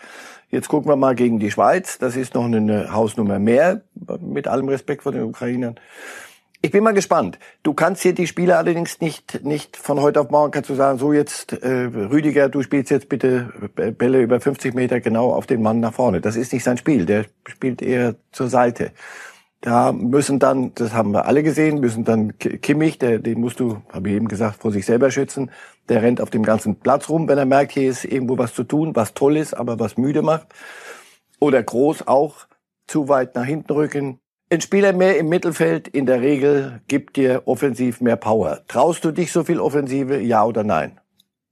Jetzt 0.49 0.67
gucken 0.67 0.89
wir 0.89 0.97
mal 0.97 1.15
gegen 1.15 1.39
die 1.39 1.51
Schweiz. 1.51 1.99
Das 1.99 2.17
ist 2.17 2.33
noch 2.33 2.45
eine 2.45 2.93
Hausnummer 2.93 3.39
mehr, 3.39 3.81
mit 4.19 4.47
allem 4.47 4.67
Respekt 4.67 5.03
vor 5.03 5.13
den 5.13 5.23
Ukrainern. 5.23 5.79
Ich 6.61 6.71
bin 6.71 6.83
mal 6.83 6.93
gespannt. 6.93 7.37
Du 7.63 7.73
kannst 7.73 8.01
hier 8.01 8.13
die 8.13 8.25
Spieler 8.25 8.57
allerdings 8.57 8.99
nicht, 8.99 9.43
nicht 9.43 9.77
von 9.77 10.01
heute 10.01 10.19
auf 10.19 10.31
morgen 10.31 10.51
kannst 10.51 10.69
du 10.69 10.75
sagen, 10.75 10.97
so 10.97 11.13
jetzt, 11.13 11.53
äh, 11.53 11.89
Rüdiger, 11.93 12.49
du 12.49 12.63
spielst 12.63 12.89
jetzt 12.89 13.07
bitte 13.07 13.51
Bälle 13.75 14.21
über 14.21 14.41
50 14.41 14.73
Meter 14.73 14.99
genau 14.99 15.31
auf 15.31 15.45
den 15.45 15.61
Mann 15.61 15.79
nach 15.79 15.93
vorne. 15.93 16.21
Das 16.21 16.35
ist 16.35 16.51
nicht 16.53 16.63
sein 16.63 16.77
Spiel. 16.77 17.05
Der 17.05 17.25
spielt 17.47 17.81
eher 17.81 18.15
zur 18.31 18.49
Seite. 18.49 18.91
Da 19.65 19.91
müssen 19.93 20.37
dann, 20.37 20.73
das 20.75 20.93
haben 20.93 21.09
wir 21.09 21.25
alle 21.25 21.41
gesehen, 21.41 21.79
müssen 21.79 22.03
dann 22.03 22.37
Kimmich, 22.37 22.99
der, 22.99 23.17
den 23.17 23.41
musst 23.41 23.59
du, 23.59 23.81
habe 23.91 24.09
ich 24.09 24.15
eben 24.15 24.27
gesagt, 24.27 24.61
vor 24.61 24.71
sich 24.71 24.85
selber 24.85 25.09
schützen. 25.09 25.49
Der 25.89 26.03
rennt 26.03 26.21
auf 26.21 26.29
dem 26.29 26.43
ganzen 26.43 26.75
Platz 26.75 27.09
rum, 27.09 27.27
wenn 27.27 27.39
er 27.39 27.47
merkt, 27.47 27.71
hier 27.71 27.89
ist 27.89 28.05
irgendwo 28.05 28.37
was 28.37 28.53
zu 28.53 28.63
tun, 28.63 28.95
was 28.95 29.15
toll 29.15 29.37
ist, 29.37 29.55
aber 29.55 29.79
was 29.79 29.97
müde 29.97 30.21
macht. 30.21 30.49
oder 31.39 31.63
Groß 31.63 32.07
auch 32.07 32.45
zu 32.85 33.09
weit 33.09 33.33
nach 33.33 33.45
hinten 33.45 33.71
rücken. 33.73 34.19
Ein 34.51 34.61
Spieler 34.61 34.93
mehr 34.93 35.17
im 35.17 35.29
Mittelfeld 35.29 35.87
in 35.87 36.05
der 36.05 36.21
Regel 36.21 36.81
gibt 36.87 37.17
dir 37.17 37.41
offensiv 37.45 38.01
mehr 38.01 38.17
Power. 38.17 38.61
Traust 38.67 39.03
du 39.03 39.11
dich 39.11 39.31
so 39.31 39.43
viel 39.43 39.59
Offensive, 39.59 40.19
ja 40.19 40.45
oder 40.45 40.63
nein? 40.63 40.99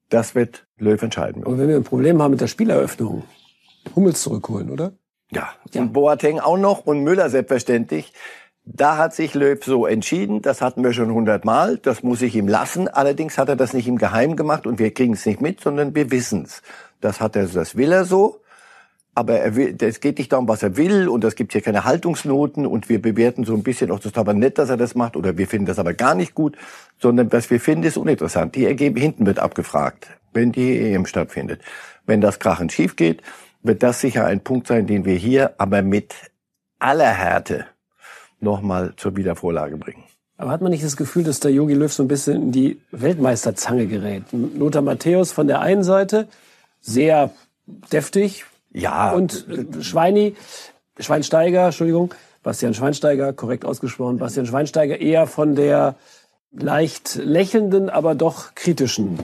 Das 0.09 0.35
wird 0.35 0.67
Löw 0.77 1.01
entscheiden. 1.01 1.43
Und 1.43 1.57
wenn 1.57 1.67
wir 1.67 1.77
ein 1.77 1.83
Problem 1.83 2.21
haben 2.21 2.29
mit 2.29 2.41
der 2.41 2.47
Spieleröffnung, 2.47 3.23
Hummels 3.95 4.21
zurückholen, 4.21 4.69
oder? 4.69 4.93
Ja, 5.33 5.49
und 5.75 5.93
Boateng 5.93 6.39
auch 6.39 6.57
noch 6.57 6.85
und 6.85 7.03
Müller 7.03 7.29
selbstverständlich. 7.29 8.13
Da 8.65 8.97
hat 8.97 9.13
sich 9.13 9.33
Löw 9.33 9.61
so 9.63 9.85
entschieden, 9.85 10.41
das 10.41 10.61
hatten 10.61 10.83
wir 10.83 10.93
schon 10.93 11.13
hundertmal, 11.13 11.77
das 11.77 12.01
muss 12.01 12.21
ich 12.21 12.35
ihm 12.35 12.47
lassen. 12.47 12.87
Allerdings 12.87 13.37
hat 13.37 13.49
er 13.49 13.57
das 13.57 13.73
nicht 13.73 13.87
im 13.87 13.97
Geheim 13.97 14.37
gemacht 14.37 14.65
und 14.65 14.79
wir 14.79 14.93
kriegen 14.93 15.13
es 15.13 15.25
nicht 15.25 15.41
mit, 15.41 15.59
sondern 15.59 15.93
wir 15.95 16.11
wissen's. 16.11 16.61
Das 17.01 17.19
hat 17.19 17.35
er, 17.35 17.45
das 17.47 17.75
will 17.75 17.91
er 17.91 18.05
so. 18.05 18.39
Aber 19.15 19.37
er 19.37 19.55
will, 19.55 19.75
es 19.79 19.99
geht 19.99 20.17
nicht 20.17 20.31
darum, 20.31 20.47
was 20.47 20.63
er 20.63 20.75
will 20.75 21.07
und 21.07 21.23
es 21.23 21.35
gibt 21.35 21.51
hier 21.51 21.61
keine 21.61 21.83
Haltungsnoten 21.83 22.65
und 22.65 22.89
wir 22.89 22.99
bewerten 22.99 23.43
so 23.43 23.53
ein 23.53 23.61
bisschen, 23.61 23.91
auch 23.91 23.99
das 23.99 24.07
ist 24.07 24.17
aber 24.17 24.33
nett, 24.33 24.57
dass 24.57 24.69
er 24.69 24.77
das 24.77 24.95
macht 24.95 25.15
oder 25.15 25.37
wir 25.37 25.45
finden 25.45 25.67
das 25.67 25.77
aber 25.77 25.93
gar 25.93 26.15
nicht 26.15 26.33
gut, 26.33 26.57
sondern 26.97 27.31
was 27.31 27.51
wir 27.51 27.59
finden, 27.59 27.83
ist 27.83 27.97
uninteressant. 27.97 28.55
Die 28.55 28.65
Ergebnisse 28.65 29.05
hinten 29.05 29.25
wird 29.27 29.37
abgefragt, 29.37 30.07
wenn 30.31 30.51
die 30.51 30.79
EM 30.79 31.05
stattfindet. 31.05 31.61
Wenn 32.07 32.21
das 32.21 32.39
krachend 32.39 32.71
schief 32.71 32.95
geht, 32.95 33.21
wird 33.63 33.81
das 33.81 34.01
sicher 34.01 34.25
ein 34.25 34.41
Punkt 34.41 34.67
sein, 34.67 34.85
den 34.87 35.05
wir 35.05 35.15
hier 35.15 35.55
aber 35.57 35.81
mit 35.81 36.13
aller 36.79 37.11
Härte 37.11 37.65
nochmal 38.39 38.93
zur 38.97 39.15
Wiedervorlage 39.15 39.77
bringen. 39.77 40.03
Aber 40.37 40.51
hat 40.51 40.61
man 40.61 40.71
nicht 40.71 40.83
das 40.83 40.97
Gefühl, 40.97 41.23
dass 41.23 41.39
der 41.39 41.51
Yogi 41.51 41.73
Löw 41.73 41.91
so 41.91 42.03
ein 42.03 42.07
bisschen 42.07 42.43
in 42.43 42.51
die 42.51 42.81
Weltmeisterzange 42.91 43.87
gerät? 43.87 44.23
Lothar 44.31 44.81
Matthäus 44.81 45.31
von 45.31 45.47
der 45.47 45.61
einen 45.61 45.83
Seite, 45.83 46.27
sehr 46.81 47.31
deftig. 47.65 48.45
Ja. 48.71 49.11
Und 49.11 49.45
Schweini, 49.81 50.35
Schweinsteiger, 50.99 51.65
Entschuldigung, 51.67 52.13
Bastian 52.41 52.73
Schweinsteiger, 52.73 53.31
korrekt 53.31 53.63
ausgesprochen, 53.63 54.17
Bastian 54.17 54.45
Schweinsteiger 54.45 54.99
eher 54.99 55.27
von 55.27 55.55
der 55.55 55.95
leicht 56.51 57.15
lächelnden, 57.15 57.89
aber 57.89 58.15
doch 58.15 58.53
kritischen 58.55 59.19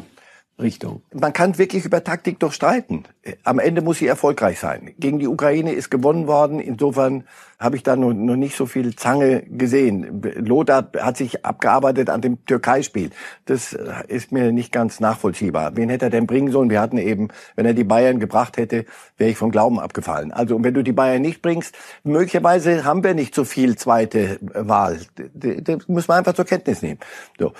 Richtung. 0.59 1.01
Man 1.13 1.33
kann 1.33 1.57
wirklich 1.57 1.85
über 1.85 2.03
Taktik 2.03 2.39
doch 2.39 2.51
streiten. 2.51 3.03
Am 3.43 3.59
Ende 3.59 3.81
muss 3.81 3.99
sie 3.99 4.07
erfolgreich 4.07 4.59
sein. 4.59 4.93
Gegen 4.97 5.19
die 5.19 5.27
Ukraine 5.27 5.71
ist 5.71 5.89
gewonnen 5.89 6.27
worden. 6.27 6.59
Insofern 6.59 7.23
habe 7.59 7.75
ich 7.75 7.83
da 7.83 7.95
noch, 7.95 8.13
noch 8.13 8.35
nicht 8.35 8.55
so 8.55 8.65
viel 8.65 8.95
Zange 8.95 9.43
gesehen. 9.43 10.21
Lothar 10.21 10.89
hat 10.99 11.17
sich 11.17 11.45
abgearbeitet 11.45 12.09
an 12.09 12.21
dem 12.21 12.45
Türkei-Spiel. 12.45 13.09
Das 13.45 13.77
ist 14.07 14.31
mir 14.31 14.51
nicht 14.51 14.71
ganz 14.71 14.99
nachvollziehbar. 14.99 15.75
Wen 15.75 15.89
hätte 15.89 16.05
er 16.05 16.11
denn 16.11 16.27
bringen 16.27 16.51
sollen? 16.51 16.69
Wir 16.69 16.81
hatten 16.81 16.97
eben, 16.97 17.29
wenn 17.55 17.65
er 17.65 17.73
die 17.73 17.83
Bayern 17.83 18.19
gebracht 18.19 18.57
hätte, 18.57 18.85
wäre 19.17 19.29
ich 19.29 19.37
vom 19.37 19.51
Glauben 19.51 19.79
abgefallen. 19.79 20.31
Also 20.31 20.61
wenn 20.63 20.73
du 20.73 20.83
die 20.83 20.93
Bayern 20.93 21.21
nicht 21.21 21.41
bringst, 21.41 21.75
möglicherweise 22.03 22.85
haben 22.85 23.03
wir 23.03 23.13
nicht 23.13 23.35
so 23.35 23.43
viel 23.43 23.75
zweite 23.77 24.39
Wahl. 24.41 24.99
Das 25.15 25.87
muss 25.87 26.07
man 26.07 26.19
einfach 26.19 26.33
zur 26.33 26.45
Kenntnis 26.45 26.81
nehmen. 26.81 26.99
So. 27.37 27.53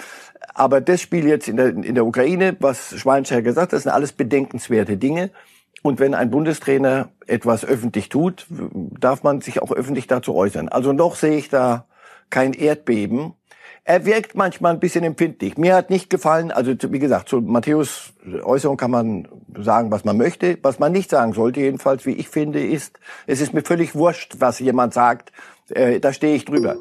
Aber 0.59 0.81
das 0.81 0.99
Spiel 0.99 1.25
jetzt 1.25 1.47
in 1.47 1.55
der, 1.55 1.69
in 1.69 1.95
der 1.95 2.05
Ukraine, 2.05 2.57
was 2.59 2.93
Schweinsteiger 2.99 3.43
gesagt 3.43 3.67
hat, 3.67 3.73
das 3.73 3.83
sind 3.83 3.93
alles 3.93 4.11
bedenkenswerte 4.11 4.97
Dinge. 4.97 5.31
Und 5.83 6.01
wenn 6.01 6.13
ein 6.13 6.29
Bundestrainer 6.29 7.07
etwas 7.27 7.63
öffentlich 7.63 8.09
tut, 8.09 8.45
darf 8.49 9.23
man 9.23 9.39
sich 9.39 9.61
auch 9.61 9.71
öffentlich 9.71 10.07
dazu 10.07 10.35
äußern. 10.35 10.67
Also 10.67 10.91
noch 10.91 11.15
sehe 11.15 11.37
ich 11.37 11.47
da 11.47 11.85
kein 12.29 12.51
Erdbeben. 12.51 13.35
Er 13.85 14.05
wirkt 14.05 14.35
manchmal 14.35 14.73
ein 14.73 14.81
bisschen 14.81 15.05
empfindlich. 15.05 15.57
Mir 15.57 15.75
hat 15.75 15.89
nicht 15.89 16.09
gefallen, 16.09 16.51
also 16.51 16.73
wie 16.89 16.99
gesagt, 16.99 17.29
zu 17.29 17.39
Matthäus 17.39 18.11
Äußerung 18.43 18.75
kann 18.75 18.91
man 18.91 19.29
sagen, 19.57 19.91
was 19.91 20.03
man 20.03 20.17
möchte. 20.17 20.57
Was 20.61 20.77
man 20.77 20.91
nicht 20.91 21.09
sagen 21.09 21.31
sollte, 21.31 21.61
jedenfalls, 21.61 22.05
wie 22.05 22.15
ich 22.15 22.27
finde, 22.27 22.61
ist, 22.61 22.99
es 23.27 23.39
ist 23.39 23.53
mir 23.53 23.61
völlig 23.61 23.95
wurscht, 23.95 24.35
was 24.39 24.59
jemand 24.59 24.93
sagt. 24.93 25.31
Äh, 25.69 26.01
da 26.01 26.11
stehe 26.11 26.35
ich 26.35 26.43
drüber 26.43 26.75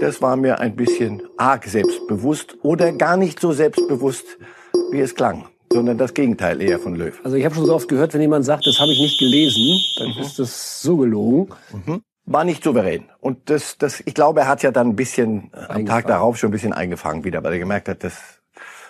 das 0.00 0.22
war 0.22 0.36
mir 0.36 0.60
ein 0.60 0.76
bisschen 0.76 1.22
arg 1.36 1.64
selbstbewusst 1.64 2.56
oder 2.62 2.92
gar 2.92 3.16
nicht 3.16 3.40
so 3.40 3.52
selbstbewusst, 3.52 4.24
wie 4.90 5.00
es 5.00 5.14
klang, 5.14 5.46
sondern 5.72 5.98
das 5.98 6.14
Gegenteil 6.14 6.60
eher 6.60 6.78
von 6.78 6.94
Löw. 6.94 7.18
Also 7.24 7.36
ich 7.36 7.44
habe 7.44 7.54
schon 7.54 7.66
so 7.66 7.74
oft 7.74 7.88
gehört, 7.88 8.14
wenn 8.14 8.20
jemand 8.20 8.44
sagt, 8.44 8.66
das 8.66 8.78
habe 8.80 8.92
ich 8.92 9.00
nicht 9.00 9.18
gelesen, 9.18 9.80
dann 9.98 10.14
mhm. 10.14 10.22
ist 10.22 10.38
das 10.38 10.82
so 10.82 10.96
gelogen. 10.96 11.54
Mhm. 11.72 12.02
War 12.28 12.42
nicht 12.42 12.64
souverän. 12.64 13.04
Und 13.20 13.50
das, 13.50 13.78
das, 13.78 14.02
ich 14.04 14.14
glaube, 14.14 14.40
er 14.40 14.48
hat 14.48 14.62
ja 14.64 14.72
dann 14.72 14.88
ein 14.88 14.96
bisschen 14.96 15.52
am 15.68 15.86
Tag 15.86 16.08
darauf 16.08 16.36
schon 16.36 16.48
ein 16.48 16.52
bisschen 16.52 16.72
eingefangen 16.72 17.22
wieder, 17.22 17.44
weil 17.44 17.52
er 17.52 17.58
gemerkt 17.60 17.88
hat, 17.88 18.02
dass 18.02 18.40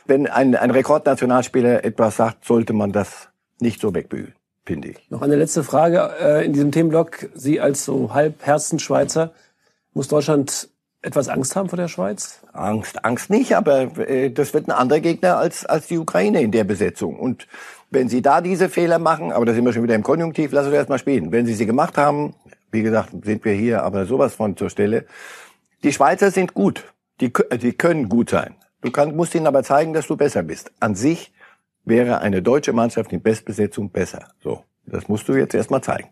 wenn 0.07 0.27
ein, 0.27 0.55
ein 0.55 0.71
Rekordnationalspieler 0.71 1.85
etwas 1.85 2.17
sagt, 2.17 2.47
sollte 2.47 2.73
man 2.73 2.93
das 2.93 3.29
nicht 3.61 3.81
so 3.81 3.95
wegbügeln, 3.95 4.35
finde 4.65 4.89
ich. 4.89 5.11
Noch 5.11 5.21
eine 5.21 5.37
letzte 5.37 5.65
Frage 5.65 6.11
äh, 6.19 6.47
in 6.47 6.55
diesem 6.55 6.73
Themenblock. 6.73 7.29
Sie 7.35 7.61
als 7.61 7.85
so 7.85 8.15
halb 8.15 8.47
Herzenschweizer, 8.47 9.33
muss 9.93 10.09
Deutschland 10.09 10.71
etwas 11.03 11.29
Angst 11.29 11.55
haben 11.57 11.69
vor 11.69 11.77
der 11.77 11.89
Schweiz? 11.89 12.41
Angst, 12.53 13.05
Angst 13.05 13.31
nicht, 13.31 13.55
aber 13.55 13.99
äh, 13.99 14.31
das 14.31 14.55
wird 14.55 14.69
ein 14.69 14.73
anderer 14.73 15.01
Gegner 15.01 15.37
als, 15.39 15.65
als 15.65 15.87
die 15.87 15.99
Ukraine 15.99 16.43
in 16.43 16.51
der 16.51 16.65
Besetzung. 16.65 17.19
Und 17.19 17.47
wenn 17.91 18.09
sie 18.09 18.23
da 18.23 18.41
diese 18.41 18.69
Fehler 18.69 18.99
machen, 18.99 19.33
aber 19.33 19.47
da 19.47 19.55
sind 19.55 19.65
wir 19.65 19.73
schon 19.73 19.83
wieder 19.83 19.95
im 19.95 20.03
Konjunktiv, 20.03 20.51
lass 20.53 20.67
uns 20.67 20.75
erst 20.75 20.89
mal 20.89 20.99
spielen. 20.99 21.33
Wenn 21.33 21.47
sie 21.47 21.55
sie 21.55 21.67
gemacht 21.67 21.97
haben, 21.97 22.35
wie 22.73 22.83
gesagt, 22.83 23.11
sind 23.25 23.45
wir 23.45 23.53
hier 23.53 23.83
aber 23.83 24.07
sowas 24.07 24.35
von 24.35 24.57
zur 24.57 24.71
Stelle. 24.71 25.07
Die 25.85 25.93
Schweizer 25.93 26.31
sind 26.31 26.55
gut. 26.55 26.85
Die, 27.21 27.33
die 27.61 27.73
können 27.73 28.09
gut 28.09 28.31
sein. 28.31 28.57
Du 28.83 28.91
kann, 28.91 29.17
musst 29.17 29.35
ihnen 29.35 29.47
aber 29.47 29.63
zeigen, 29.63 29.93
dass 29.95 30.07
du 30.07 30.17
besser 30.17 30.43
bist. 30.43 30.73
An 30.81 30.95
sich 30.95 31.33
wäre 31.85 32.21
eine 32.21 32.43
deutsche 32.43 32.73
Mannschaft 32.73 33.13
in 33.13 33.23
Bestbesetzung 33.23 33.91
besser. 33.91 34.29
So, 34.43 34.65
das 34.85 35.09
musst 35.09 35.29
du 35.29 35.35
jetzt 35.35 35.55
erst 35.55 35.71
mal 35.71 35.83
zeigen. 35.83 36.09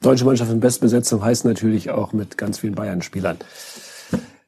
Deutsche 0.00 0.24
Mannschaft 0.24 0.50
in 0.50 0.60
Bestbesetzung 0.60 1.24
heißt 1.24 1.44
natürlich 1.44 1.90
auch 1.90 2.12
mit 2.12 2.38
ganz 2.38 2.58
vielen 2.58 2.74
Bayern-Spielern. 2.74 3.38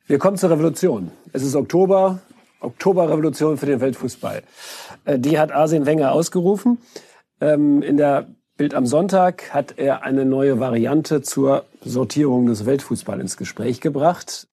Wir 0.08 0.20
kommen 0.20 0.36
zur 0.36 0.50
Revolution. 0.50 1.10
Es 1.32 1.42
ist 1.42 1.56
Oktober, 1.56 2.20
Oktoberrevolution 2.60 3.58
für 3.58 3.66
den 3.66 3.80
Weltfußball. 3.80 4.42
Äh, 5.04 5.18
die 5.18 5.36
hat 5.36 5.50
Arsene 5.50 5.84
Wenger 5.84 6.12
ausgerufen. 6.12 6.78
Ähm, 7.40 7.82
in 7.82 7.96
der 7.96 8.28
Bild 8.56 8.74
am 8.74 8.86
Sonntag 8.86 9.52
hat 9.52 9.74
er 9.78 10.04
eine 10.04 10.24
neue 10.24 10.60
Variante 10.60 11.22
zur 11.22 11.64
Sortierung 11.84 12.46
des 12.46 12.66
Weltfußballs 12.66 13.20
ins 13.20 13.36
Gespräch 13.36 13.80
gebracht. 13.80 14.46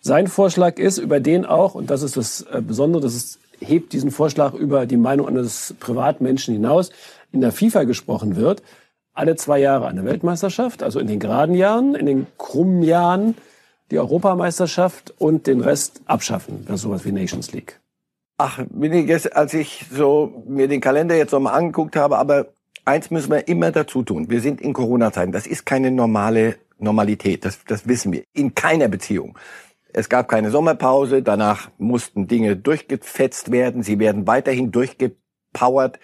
Sein 0.00 0.26
Vorschlag 0.26 0.78
ist, 0.78 0.96
über 0.96 1.20
den 1.20 1.44
auch, 1.44 1.74
und 1.74 1.90
das 1.90 2.02
ist 2.02 2.16
das 2.16 2.40
äh, 2.50 2.62
Besondere, 2.66 3.02
das 3.02 3.14
ist, 3.14 3.40
hebt 3.60 3.92
diesen 3.92 4.10
Vorschlag 4.10 4.54
über 4.54 4.86
die 4.86 4.96
Meinung 4.96 5.28
eines 5.28 5.74
Privatmenschen 5.80 6.54
hinaus, 6.54 6.90
in 7.30 7.42
der 7.42 7.52
FIFA 7.52 7.84
gesprochen 7.84 8.36
wird, 8.36 8.62
alle 9.12 9.36
zwei 9.36 9.58
Jahre 9.58 9.86
eine 9.86 10.06
Weltmeisterschaft, 10.06 10.82
also 10.82 10.98
in 10.98 11.08
den 11.08 11.20
geraden 11.20 11.54
Jahren, 11.54 11.94
in 11.94 12.06
den 12.06 12.26
krummen 12.38 12.82
Jahren 12.82 13.34
die 13.90 13.98
Europameisterschaft 13.98 15.14
und 15.18 15.46
den 15.46 15.60
Rest 15.60 16.02
abschaffen. 16.06 16.64
Das 16.66 16.76
ist 16.76 16.82
sowas 16.82 17.04
wie 17.04 17.12
Nations 17.12 17.52
League. 17.52 17.80
Ach, 18.36 18.60
bin 18.68 18.92
ich 18.92 19.06
jetzt, 19.06 19.34
als 19.36 19.54
ich 19.54 19.86
so 19.92 20.44
mir 20.46 20.66
den 20.66 20.80
Kalender 20.80 21.16
jetzt 21.16 21.32
nochmal 21.32 21.54
angeguckt 21.54 21.94
habe, 21.94 22.18
aber 22.18 22.46
eins 22.84 23.10
müssen 23.10 23.30
wir 23.30 23.46
immer 23.46 23.70
dazu 23.70 24.02
tun. 24.02 24.28
Wir 24.28 24.40
sind 24.40 24.60
in 24.60 24.72
Corona-Zeiten. 24.72 25.32
Das 25.32 25.46
ist 25.46 25.64
keine 25.64 25.90
normale 25.90 26.56
Normalität. 26.78 27.44
Das, 27.44 27.60
das 27.64 27.86
wissen 27.86 28.12
wir. 28.12 28.24
In 28.32 28.54
keiner 28.54 28.88
Beziehung. 28.88 29.38
Es 29.92 30.08
gab 30.08 30.28
keine 30.28 30.50
Sommerpause. 30.50 31.22
Danach 31.22 31.70
mussten 31.78 32.26
Dinge 32.26 32.56
durchgefetzt 32.56 33.52
werden. 33.52 33.84
Sie 33.84 34.00
werden 34.00 34.26
weiterhin 34.26 34.72
durchgepowert 34.72 36.00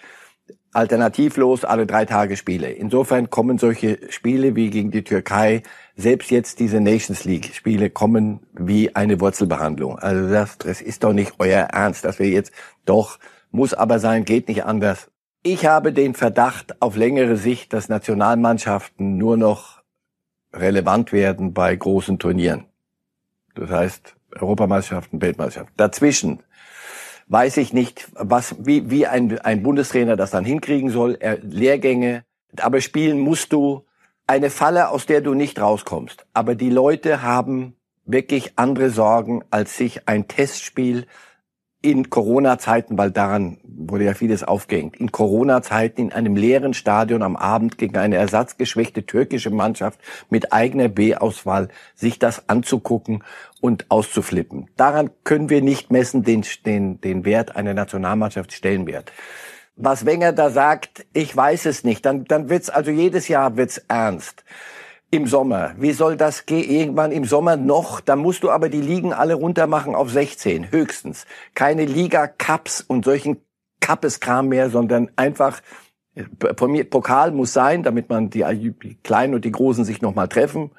alternativlos 0.73 1.65
alle 1.65 1.85
drei 1.85 2.05
Tage 2.05 2.37
Spiele. 2.37 2.71
Insofern 2.71 3.29
kommen 3.29 3.57
solche 3.57 3.99
Spiele 4.09 4.55
wie 4.55 4.69
gegen 4.69 4.91
die 4.91 5.03
Türkei, 5.03 5.63
selbst 5.95 6.31
jetzt 6.31 6.59
diese 6.59 6.79
Nations 6.79 7.25
League 7.25 7.53
Spiele 7.53 7.89
kommen 7.89 8.39
wie 8.53 8.95
eine 8.95 9.19
Wurzelbehandlung. 9.19 9.99
Also 9.99 10.29
das, 10.29 10.57
das 10.57 10.81
ist 10.81 11.03
doch 11.03 11.13
nicht 11.13 11.33
euer 11.39 11.63
Ernst, 11.63 12.05
dass 12.05 12.19
wir 12.19 12.29
jetzt 12.29 12.53
doch, 12.85 13.19
muss 13.51 13.73
aber 13.73 13.99
sein, 13.99 14.25
geht 14.25 14.47
nicht 14.47 14.65
anders. 14.65 15.11
Ich 15.43 15.65
habe 15.65 15.91
den 15.91 16.13
Verdacht 16.13 16.81
auf 16.81 16.95
längere 16.95 17.35
Sicht, 17.35 17.73
dass 17.73 17.89
Nationalmannschaften 17.89 19.17
nur 19.17 19.37
noch 19.37 19.81
relevant 20.53 21.11
werden 21.11 21.53
bei 21.53 21.75
großen 21.75 22.19
Turnieren. 22.19 22.65
Das 23.55 23.69
heißt 23.69 24.15
Europameisterschaften, 24.39 25.21
Weltmeisterschaften. 25.21 25.73
Dazwischen 25.77 26.39
weiß 27.31 27.57
ich 27.57 27.71
nicht, 27.71 28.09
was, 28.13 28.55
wie, 28.59 28.89
wie 28.91 29.07
ein, 29.07 29.39
ein 29.39 29.63
Bundestrainer 29.63 30.17
das 30.17 30.31
dann 30.31 30.43
hinkriegen 30.43 30.89
soll. 30.89 31.15
Er, 31.17 31.37
Lehrgänge, 31.37 32.25
aber 32.57 32.81
spielen 32.81 33.19
musst 33.19 33.53
du 33.53 33.85
eine 34.27 34.49
Falle, 34.49 34.89
aus 34.89 35.05
der 35.05 35.21
du 35.21 35.33
nicht 35.33 35.59
rauskommst. 35.59 36.25
Aber 36.33 36.55
die 36.55 36.69
Leute 36.69 37.21
haben 37.21 37.77
wirklich 38.05 38.57
andere 38.57 38.89
Sorgen, 38.89 39.45
als 39.49 39.77
sich 39.77 40.09
ein 40.09 40.27
Testspiel 40.27 41.07
in 41.81 42.09
Corona-Zeiten, 42.09 42.97
weil 42.97 43.11
daran 43.11 43.57
wurde 43.63 44.05
ja 44.05 44.13
vieles 44.13 44.43
aufgehängt, 44.43 44.97
in 44.97 45.11
Corona-Zeiten 45.11 46.01
in 46.01 46.13
einem 46.13 46.35
leeren 46.35 46.73
Stadion 46.73 47.23
am 47.23 47.35
Abend 47.35 47.77
gegen 47.77 47.97
eine 47.97 48.17
ersatzgeschwächte 48.17 49.05
türkische 49.05 49.49
Mannschaft 49.49 49.99
mit 50.29 50.53
eigener 50.53 50.89
B-Auswahl 50.89 51.69
sich 51.95 52.19
das 52.19 52.47
anzugucken 52.49 53.23
und 53.61 53.89
auszuflippen. 53.89 54.69
Daran 54.77 55.09
können 55.23 55.49
wir 55.49 55.61
nicht 55.61 55.91
messen 55.91 56.23
den, 56.23 56.45
den, 56.65 57.01
den 57.01 57.25
Wert 57.25 57.55
einer 57.55 57.73
Nationalmannschaft 57.73 58.53
Stellenwert. 58.53 59.11
was 59.75 60.05
Wenger 60.05 60.33
da 60.33 60.49
sagt, 60.51 61.05
ich 61.13 61.35
weiß 61.35 61.65
es 61.65 61.83
nicht. 61.83 62.05
Dann, 62.05 62.25
dann 62.25 62.49
wird's 62.49 62.69
also 62.69 62.91
jedes 62.91 63.27
Jahr 63.27 63.57
wird's 63.57 63.79
ernst. 63.87 64.43
Im 65.13 65.27
Sommer. 65.27 65.75
Wie 65.77 65.91
soll 65.91 66.15
das 66.15 66.45
gehen? 66.45 66.69
Irgendwann 66.69 67.11
im 67.11 67.25
Sommer 67.25 67.57
noch. 67.57 67.99
Dann 67.99 68.19
musst 68.19 68.43
du 68.43 68.49
aber 68.49 68.69
die 68.69 68.79
Ligen 68.79 69.11
alle 69.11 69.33
runtermachen 69.33 69.93
auf 69.93 70.09
16, 70.09 70.71
höchstens. 70.71 71.25
Keine 71.53 71.83
Liga-Cups 71.83 72.79
und 72.79 73.03
solchen 73.03 73.41
Kappeskram 73.81 74.47
mehr, 74.47 74.69
sondern 74.69 75.11
einfach 75.17 75.61
Pokal 76.89 77.31
muss 77.31 77.51
sein, 77.51 77.83
damit 77.83 78.09
man 78.09 78.29
die 78.29 78.43
Kleinen 79.03 79.33
und 79.33 79.43
die 79.43 79.51
Großen 79.51 79.83
sich 79.83 80.01
nochmal 80.01 80.29
treffen. 80.29 80.71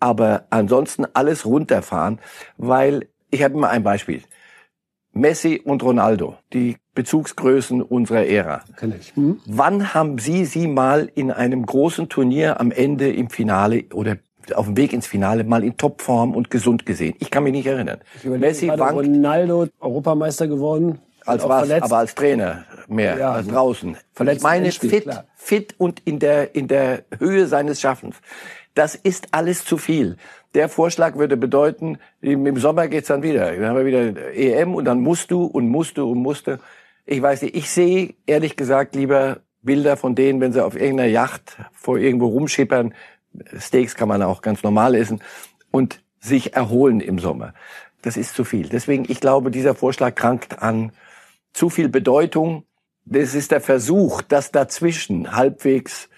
Aber 0.00 0.44
ansonsten 0.50 1.06
alles 1.14 1.46
runterfahren, 1.46 2.20
weil 2.58 3.08
ich 3.30 3.42
habe 3.42 3.54
immer 3.54 3.70
ein 3.70 3.82
Beispiel. 3.82 4.22
Messi 5.12 5.60
und 5.62 5.82
Ronaldo, 5.82 6.36
die 6.52 6.76
Bezugsgrößen 6.94 7.82
unserer 7.82 8.26
Ära. 8.26 8.62
Kenn 8.76 8.94
ich. 8.98 9.14
Hm? 9.14 9.40
Wann 9.46 9.94
haben 9.94 10.18
Sie 10.18 10.44
sie 10.44 10.66
mal 10.66 11.10
in 11.14 11.30
einem 11.30 11.64
großen 11.66 12.08
Turnier 12.08 12.60
am 12.60 12.70
Ende 12.70 13.12
im 13.12 13.30
Finale 13.30 13.84
oder 13.92 14.16
auf 14.54 14.66
dem 14.66 14.76
Weg 14.76 14.92
ins 14.92 15.06
Finale 15.06 15.44
mal 15.44 15.64
in 15.64 15.76
Topform 15.76 16.34
und 16.34 16.50
gesund 16.50 16.86
gesehen? 16.86 17.14
Ich 17.18 17.30
kann 17.30 17.44
mich 17.44 17.52
nicht 17.52 17.66
erinnern. 17.66 18.00
Messi 18.24 18.68
wankt, 18.68 18.94
Ronaldo 18.94 19.68
Europameister 19.80 20.48
geworden. 20.48 20.98
Als 21.24 21.48
was, 21.48 21.66
verletzt. 21.66 21.84
aber 21.84 21.98
als 21.98 22.14
Trainer 22.14 22.64
mehr, 22.88 23.16
ja, 23.16 23.32
als 23.32 23.46
draußen. 23.46 23.96
Verletzt 24.12 24.38
ich 24.38 24.42
meine 24.42 24.64
Endspiel, 24.66 24.90
fit, 24.90 25.02
klar. 25.04 25.24
fit 25.36 25.74
und 25.78 26.00
in 26.04 26.18
der, 26.18 26.56
in 26.56 26.66
der 26.66 27.04
Höhe 27.18 27.46
seines 27.46 27.80
Schaffens. 27.80 28.16
Das 28.74 28.94
ist 28.94 29.28
alles 29.32 29.64
zu 29.64 29.76
viel. 29.76 30.16
Der 30.54 30.68
Vorschlag 30.68 31.16
würde 31.16 31.36
bedeuten, 31.36 31.98
im 32.20 32.56
Sommer 32.58 32.88
geht's 32.88 33.08
dann 33.08 33.22
wieder. 33.22 33.52
Dann 33.52 33.66
haben 33.66 33.76
wir 33.76 33.86
wieder 33.86 34.34
EM 34.34 34.74
und 34.74 34.84
dann 34.84 35.00
musst 35.00 35.30
du 35.30 35.44
und 35.44 35.68
musst 35.68 35.96
du 35.96 36.10
und 36.10 36.18
musst 36.18 36.46
du. 36.46 36.58
Ich 37.06 37.22
weiß 37.22 37.42
nicht, 37.42 37.56
ich 37.56 37.70
sehe 37.70 38.14
ehrlich 38.26 38.56
gesagt 38.56 38.94
lieber 38.94 39.40
Bilder 39.62 39.96
von 39.96 40.14
denen, 40.14 40.40
wenn 40.40 40.52
sie 40.52 40.64
auf 40.64 40.74
irgendeiner 40.74 41.08
Yacht 41.08 41.56
vor 41.72 41.96
irgendwo 41.96 42.26
rumschippern. 42.26 42.94
Steaks 43.58 43.94
kann 43.94 44.08
man 44.08 44.22
auch 44.22 44.42
ganz 44.42 44.62
normal 44.62 44.94
essen 44.94 45.22
und 45.70 46.02
sich 46.20 46.54
erholen 46.54 47.00
im 47.00 47.18
Sommer. 47.18 47.54
Das 48.02 48.16
ist 48.16 48.34
zu 48.34 48.44
viel. 48.44 48.68
Deswegen, 48.68 49.04
ich 49.08 49.20
glaube, 49.20 49.50
dieser 49.50 49.74
Vorschlag 49.74 50.14
krankt 50.14 50.60
an 50.60 50.92
zu 51.52 51.70
viel 51.70 51.88
Bedeutung. 51.88 52.64
Das 53.04 53.34
ist 53.34 53.52
der 53.52 53.60
Versuch, 53.60 54.22
das 54.22 54.52
dazwischen 54.52 55.34
halbwegs 55.34 56.08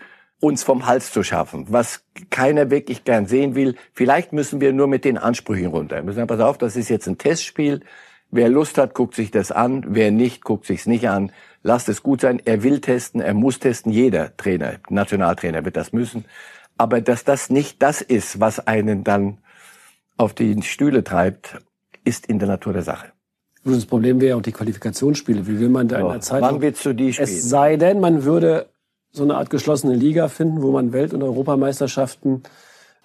uns 0.44 0.62
vom 0.62 0.84
Hals 0.84 1.10
zu 1.10 1.22
schaffen, 1.22 1.64
was 1.70 2.04
keiner 2.28 2.70
wirklich 2.70 3.04
gern 3.04 3.26
sehen 3.26 3.54
will. 3.54 3.76
Vielleicht 3.94 4.34
müssen 4.34 4.60
wir 4.60 4.74
nur 4.74 4.88
mit 4.88 5.06
den 5.06 5.16
Ansprüchen 5.16 5.68
runter. 5.68 5.96
Wir 5.96 6.02
müssen 6.02 6.16
sagen, 6.16 6.28
pass 6.28 6.40
auf, 6.40 6.58
das 6.58 6.76
ist 6.76 6.90
jetzt 6.90 7.08
ein 7.08 7.16
Testspiel. 7.16 7.80
Wer 8.30 8.50
Lust 8.50 8.76
hat, 8.76 8.92
guckt 8.92 9.14
sich 9.14 9.30
das 9.30 9.50
an. 9.50 9.86
Wer 9.88 10.10
nicht, 10.10 10.44
guckt 10.44 10.66
sich's 10.66 10.84
nicht 10.84 11.08
an. 11.08 11.32
Lasst 11.62 11.88
es 11.88 12.02
gut 12.02 12.20
sein. 12.20 12.42
Er 12.44 12.62
will 12.62 12.82
testen, 12.82 13.22
er 13.22 13.32
muss 13.32 13.58
testen. 13.58 13.90
Jeder 13.90 14.36
Trainer, 14.36 14.74
Nationaltrainer 14.90 15.64
wird 15.64 15.78
das 15.78 15.94
müssen. 15.94 16.26
Aber 16.76 17.00
dass 17.00 17.24
das 17.24 17.48
nicht 17.48 17.80
das 17.80 18.02
ist, 18.02 18.38
was 18.38 18.66
einen 18.66 19.02
dann 19.02 19.38
auf 20.18 20.34
die 20.34 20.60
Stühle 20.62 21.04
treibt, 21.04 21.56
ist 22.04 22.26
in 22.26 22.38
der 22.38 22.48
Natur 22.48 22.74
der 22.74 22.82
Sache. 22.82 23.12
Das 23.64 23.86
Problem 23.86 24.20
wäre 24.20 24.36
auch 24.36 24.42
die 24.42 24.52
Qualifikationsspiele. 24.52 25.46
Wie 25.46 25.58
will 25.58 25.70
man 25.70 25.88
da 25.88 26.00
in 26.00 26.08
der 26.08 26.20
Zeit? 26.20 26.42
Wann 26.42 26.60
willst 26.60 26.84
du 26.84 26.92
die 26.92 27.14
spielen? 27.14 27.28
Es 27.28 27.48
sei 27.48 27.78
denn, 27.78 27.98
man 27.98 28.24
würde 28.24 28.66
so 29.14 29.22
eine 29.22 29.36
Art 29.36 29.48
geschlossene 29.48 29.94
Liga 29.94 30.28
finden, 30.28 30.62
wo 30.62 30.72
man 30.72 30.92
Welt- 30.92 31.14
und 31.14 31.22
Europameisterschaften 31.22 32.42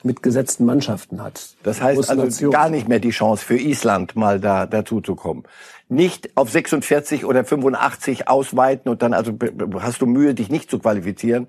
mit 0.02 0.24
gesetzten 0.24 0.66
Mannschaften 0.66 1.22
hat. 1.22 1.56
Das 1.64 1.82
heißt 1.82 2.10
also 2.10 2.24
Nation. 2.24 2.52
gar 2.52 2.70
nicht 2.70 2.88
mehr 2.88 3.00
die 3.00 3.10
Chance 3.10 3.46
für 3.46 3.58
Island 3.58 4.16
mal 4.16 4.40
da 4.40 4.66
dazu 4.66 5.02
zu 5.02 5.16
kommen. 5.16 5.44
Nicht 5.90 6.36
auf 6.36 6.50
46 6.50 7.26
oder 7.26 7.44
85 7.44 8.28
ausweiten 8.28 8.90
und 8.90 9.02
dann 9.02 9.14
also 9.14 9.34
hast 9.80 10.02
du 10.02 10.06
Mühe, 10.06 10.34
dich 10.34 10.50
nicht 10.50 10.72
zu 10.72 10.80
qualifizieren, 10.80 11.48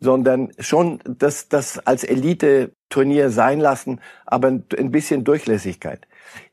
sondern 0.00 0.52
schon 0.58 0.98
das, 1.06 1.48
das 1.48 1.78
als 1.78 2.02
Elite-Turnier 2.02 3.30
sein 3.30 3.60
lassen, 3.60 4.00
aber 4.26 4.48
ein 4.48 4.90
bisschen 4.90 5.24
Durchlässigkeit. 5.24 6.06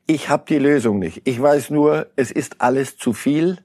Ich 0.06 0.28
habe 0.28 0.44
die 0.48 0.58
Lösung 0.58 1.00
nicht. 1.00 1.22
Ich 1.24 1.42
weiß 1.42 1.70
nur, 1.70 2.06
es 2.14 2.30
ist 2.30 2.60
alles 2.60 2.96
zu 2.96 3.12
viel 3.12 3.58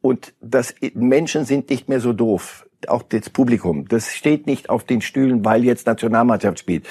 und 0.00 0.32
das 0.40 0.74
Menschen 0.94 1.44
sind 1.44 1.70
nicht 1.70 1.88
mehr 1.88 2.00
so 2.00 2.12
doof. 2.12 2.65
Auch 2.88 3.02
das 3.02 3.30
Publikum, 3.30 3.88
das 3.88 4.12
steht 4.12 4.46
nicht 4.46 4.70
auf 4.70 4.84
den 4.84 5.00
Stühlen, 5.00 5.44
weil 5.44 5.64
jetzt 5.64 5.86
Nationalmannschaft 5.86 6.58
spielt. 6.58 6.86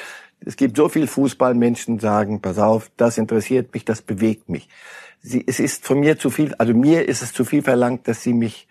Es 0.45 0.57
gibt 0.57 0.77
so 0.77 0.89
viel 0.89 1.07
Fußballmenschen, 1.07 1.99
sagen, 1.99 2.41
pass 2.41 2.59
auf, 2.59 2.91
das 2.97 3.17
interessiert 3.17 3.73
mich, 3.73 3.85
das 3.85 4.01
bewegt 4.01 4.49
mich. 4.49 4.69
Sie, 5.21 5.43
es 5.45 5.59
ist 5.59 5.85
von 5.85 5.99
mir 5.99 6.17
zu 6.19 6.29
viel, 6.29 6.53
also 6.55 6.73
mir 6.73 7.07
ist 7.07 7.21
es 7.21 7.33
zu 7.33 7.45
viel 7.45 7.61
verlangt, 7.61 8.07
dass 8.07 8.21
sie 8.21 8.33
mich 8.33 8.67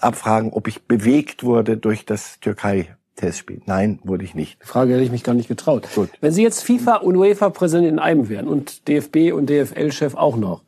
abfragen, 0.00 0.52
ob 0.52 0.66
ich 0.66 0.82
bewegt 0.82 1.44
wurde 1.44 1.76
durch 1.76 2.04
das 2.04 2.40
Türkei 2.40 2.96
Testspiel. 3.16 3.62
Nein, 3.66 4.00
wurde 4.02 4.24
ich 4.24 4.34
nicht. 4.34 4.60
Die 4.62 4.66
Frage 4.66 4.94
hätte 4.94 5.04
ich 5.04 5.10
mich 5.10 5.22
gar 5.22 5.34
nicht 5.34 5.48
getraut. 5.48 5.88
Gut. 5.94 6.10
Wenn 6.20 6.32
Sie 6.32 6.42
jetzt 6.42 6.64
FIFA 6.64 6.96
und 6.96 7.16
UEFA-Präsident 7.16 7.88
in 7.88 7.98
einem 7.98 8.28
wären 8.28 8.48
und 8.48 8.88
DFB 8.88 9.32
und 9.32 9.48
DFL-Chef 9.48 10.14
auch 10.14 10.36
noch, 10.36 10.62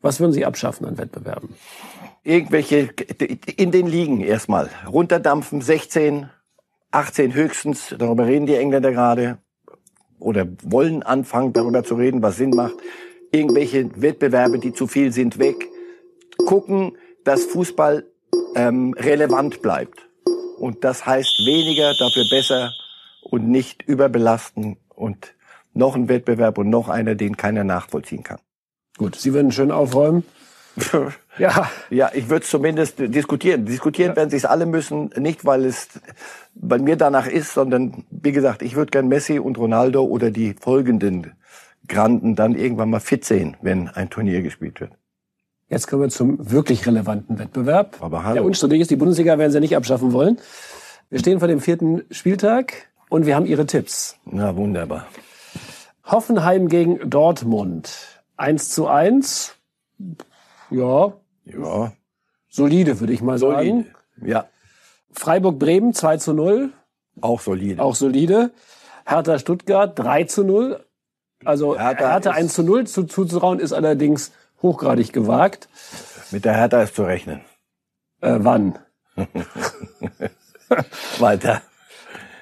was 0.00 0.18
würden 0.18 0.32
Sie 0.32 0.46
abschaffen 0.46 0.86
an 0.86 0.96
Wettbewerben? 0.96 1.50
Irgendwelche, 2.22 2.90
in 3.56 3.70
den 3.70 3.86
Ligen 3.86 4.20
erstmal. 4.20 4.68
Runterdampfen, 4.86 5.62
16, 5.62 6.28
18 6.90 7.34
höchstens, 7.34 7.94
darüber 7.98 8.26
reden 8.26 8.46
die 8.46 8.56
Engländer 8.56 8.92
gerade. 8.92 9.38
Oder 10.18 10.46
wollen 10.62 11.02
anfangen, 11.02 11.52
darüber 11.52 11.82
zu 11.82 11.94
reden, 11.94 12.22
was 12.22 12.36
Sinn 12.36 12.50
macht. 12.50 12.74
Irgendwelche 13.32 13.90
Wettbewerbe, 14.00 14.58
die 14.58 14.74
zu 14.74 14.86
viel 14.86 15.12
sind, 15.12 15.38
weg. 15.38 15.66
Gucken, 16.46 16.96
dass 17.24 17.44
Fußball 17.44 18.04
ähm, 18.54 18.94
relevant 18.98 19.62
bleibt 19.62 20.10
und 20.60 20.84
das 20.84 21.06
heißt 21.06 21.46
weniger, 21.46 21.94
dafür 21.94 22.24
besser 22.28 22.72
und 23.22 23.48
nicht 23.48 23.82
überbelasten 23.82 24.76
und 24.94 25.34
noch 25.72 25.96
ein 25.96 26.08
Wettbewerb 26.08 26.58
und 26.58 26.68
noch 26.68 26.88
einer, 26.88 27.14
den 27.14 27.36
keiner 27.36 27.64
nachvollziehen 27.64 28.22
kann. 28.22 28.40
Gut, 28.98 29.16
Sie 29.16 29.32
würden 29.32 29.52
schön 29.52 29.70
aufräumen. 29.70 30.24
Ja. 31.38 31.70
Ja, 31.90 32.10
ich 32.14 32.28
würde 32.28 32.44
zumindest 32.44 32.98
diskutieren. 32.98 33.64
Diskutieren 33.64 34.10
ja. 34.10 34.16
werden 34.16 34.34
es 34.34 34.44
alle 34.44 34.66
müssen, 34.66 35.10
nicht 35.16 35.44
weil 35.44 35.64
es 35.64 35.88
bei 36.54 36.78
mir 36.78 36.96
danach 36.96 37.26
ist, 37.26 37.54
sondern 37.54 38.04
wie 38.10 38.32
gesagt, 38.32 38.62
ich 38.62 38.76
würde 38.76 38.90
gern 38.90 39.08
Messi 39.08 39.38
und 39.38 39.58
Ronaldo 39.58 40.04
oder 40.04 40.30
die 40.30 40.54
folgenden 40.54 41.32
Granden 41.88 42.36
dann 42.36 42.54
irgendwann 42.54 42.90
mal 42.90 43.00
fit 43.00 43.24
sehen, 43.24 43.56
wenn 43.62 43.88
ein 43.88 44.10
Turnier 44.10 44.42
gespielt 44.42 44.80
wird. 44.80 44.92
Jetzt 45.68 45.86
kommen 45.86 46.02
wir 46.02 46.08
zum 46.08 46.50
wirklich 46.50 46.86
relevanten 46.86 47.38
Wettbewerb. 47.38 47.96
Aber 48.00 48.24
hallo. 48.24 48.34
Der 48.34 48.44
unstrittig 48.44 48.80
ist, 48.80 48.90
die 48.90 48.96
Bundesliga 48.96 49.38
werden 49.38 49.52
sie 49.52 49.60
nicht 49.60 49.76
abschaffen 49.76 50.12
wollen. 50.12 50.38
Wir 51.10 51.18
stehen 51.20 51.38
vor 51.38 51.48
dem 51.48 51.60
vierten 51.60 52.02
Spieltag 52.10 52.88
und 53.08 53.26
wir 53.26 53.36
haben 53.36 53.46
Ihre 53.46 53.66
Tipps. 53.66 54.16
Na, 54.24 54.56
wunderbar. 54.56 55.06
Hoffenheim 56.04 56.68
gegen 56.68 57.08
Dortmund. 57.08 57.90
Eins 58.36 58.70
zu 58.70 58.88
eins. 58.88 59.54
Ja. 60.70 61.12
Ja. 61.44 61.92
Solide, 62.48 63.00
würde 63.00 63.12
ich 63.12 63.22
mal 63.22 63.38
solide. 63.38 63.84
sagen. 63.84 63.94
Ja. 64.22 64.46
Freiburg-Bremen 65.12 65.94
2 65.94 66.16
zu 66.18 66.34
0. 66.34 66.72
Auch 67.20 67.40
solide. 67.40 67.82
Auch 67.82 67.94
solide. 67.94 68.50
Hertha 69.06 69.38
Stuttgart 69.38 69.98
3 69.98 70.24
zu 70.24 70.44
0. 70.44 70.84
Also 71.44 71.78
Hertha, 71.78 72.10
Hertha 72.10 72.30
1 72.30 72.54
zu 72.54 72.62
0 72.62 72.86
zu, 72.86 73.04
zuzutrauen 73.04 73.58
ist 73.58 73.72
allerdings 73.72 74.32
hochgradig 74.62 75.12
gewagt. 75.12 75.68
Mit 76.30 76.44
der 76.44 76.54
Hertha 76.54 76.82
ist 76.82 76.94
zu 76.94 77.02
rechnen. 77.04 77.40
Äh, 78.20 78.36
wann? 78.40 78.78
Weiter. 81.18 81.62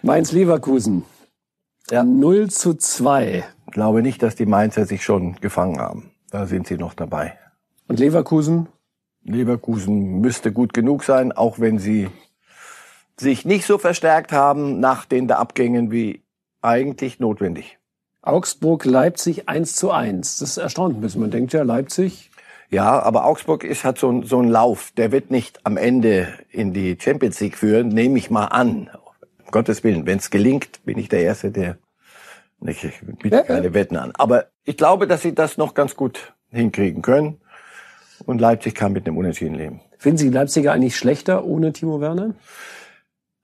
Mainz-Leverkusen. 0.03 1.05
Ja. 1.91 2.03
0 2.05 2.51
zu 2.51 2.75
2. 2.75 3.45
Ich 3.67 3.73
glaube 3.73 4.03
nicht, 4.03 4.23
dass 4.23 4.35
die 4.35 4.47
Mainzer 4.47 4.85
sich 4.85 5.03
schon 5.05 5.37
gefangen 5.37 5.79
haben. 5.81 6.11
Da 6.31 6.47
sind 6.47 6.67
sie 6.67 6.77
noch 6.77 6.95
dabei. 6.95 7.39
Und 7.89 7.99
Leverkusen? 7.99 8.69
Leverkusen 9.25 10.21
müsste 10.21 10.53
gut 10.53 10.73
genug 10.73 11.05
sein, 11.05 11.33
auch 11.33 11.59
wenn 11.59 11.79
sie 11.79 12.09
sich 13.17 13.45
nicht 13.45 13.67
so 13.67 13.79
verstärkt 13.79 14.33
haben 14.33 14.79
nach 14.79 15.05
den 15.05 15.31
Abgängen 15.31 15.91
wie 15.91 16.23
eigentlich 16.63 17.19
notwendig. 17.19 17.79
Augsburg, 18.23 18.85
Leipzig 18.85 19.49
1 19.49 19.75
zu 19.75 19.91
1. 19.91 20.39
Das 20.39 20.57
erstaunt 20.59 20.97
ein 20.97 21.01
bisschen. 21.01 21.23
Man 21.23 21.31
denkt 21.31 21.53
ja, 21.53 21.63
Leipzig. 21.63 22.31
Ja, 22.71 23.01
aber 23.01 23.25
Augsburg 23.25 23.65
ist, 23.65 23.85
hat 23.85 23.99
so, 23.99 24.23
so 24.23 24.39
einen 24.39 24.51
Lauf. 24.51 24.93
Der 24.97 25.11
wird 25.11 25.31
nicht 25.31 25.65
am 25.65 25.79
Ende 25.79 26.29
in 26.51 26.75
die 26.75 26.99
Champions 27.01 27.41
League 27.41 27.57
führen, 27.57 27.89
nehme 27.89 28.19
ich 28.19 28.31
mal 28.31 28.47
an. 28.47 28.91
Um 29.45 29.51
Gottes 29.51 29.83
Willen. 29.83 30.05
Wenn 30.05 30.19
es 30.19 30.31
gelingt, 30.31 30.85
bin 30.85 30.99
ich 30.99 31.09
der 31.09 31.23
Erste, 31.23 31.51
der 31.51 31.79
ich 32.61 32.87
biete 33.23 33.45
keine. 33.45 33.73
Wetten 33.73 33.97
an. 33.97 34.13
Aber 34.17 34.47
ich 34.65 34.77
glaube, 34.77 35.07
dass 35.07 35.23
sie 35.23 35.35
das 35.35 35.57
noch 35.57 35.73
ganz 35.75 35.97
gut 35.97 36.35
hinkriegen 36.51 37.03
können. 37.03 37.41
Und 38.29 38.43
Leipzig 38.43 38.75
kann 38.75 38.93
mit 38.93 39.07
einem 39.07 39.17
Unentschieden 39.17 39.55
leben. 39.55 39.81
Finden 39.97 40.19
Sie 40.19 40.29
die 40.29 40.35
Leipziger 40.35 40.73
eigentlich 40.73 40.97
schlechter 40.97 41.47
ohne 41.47 41.73
Timo 41.73 42.03
Werner? 42.03 42.35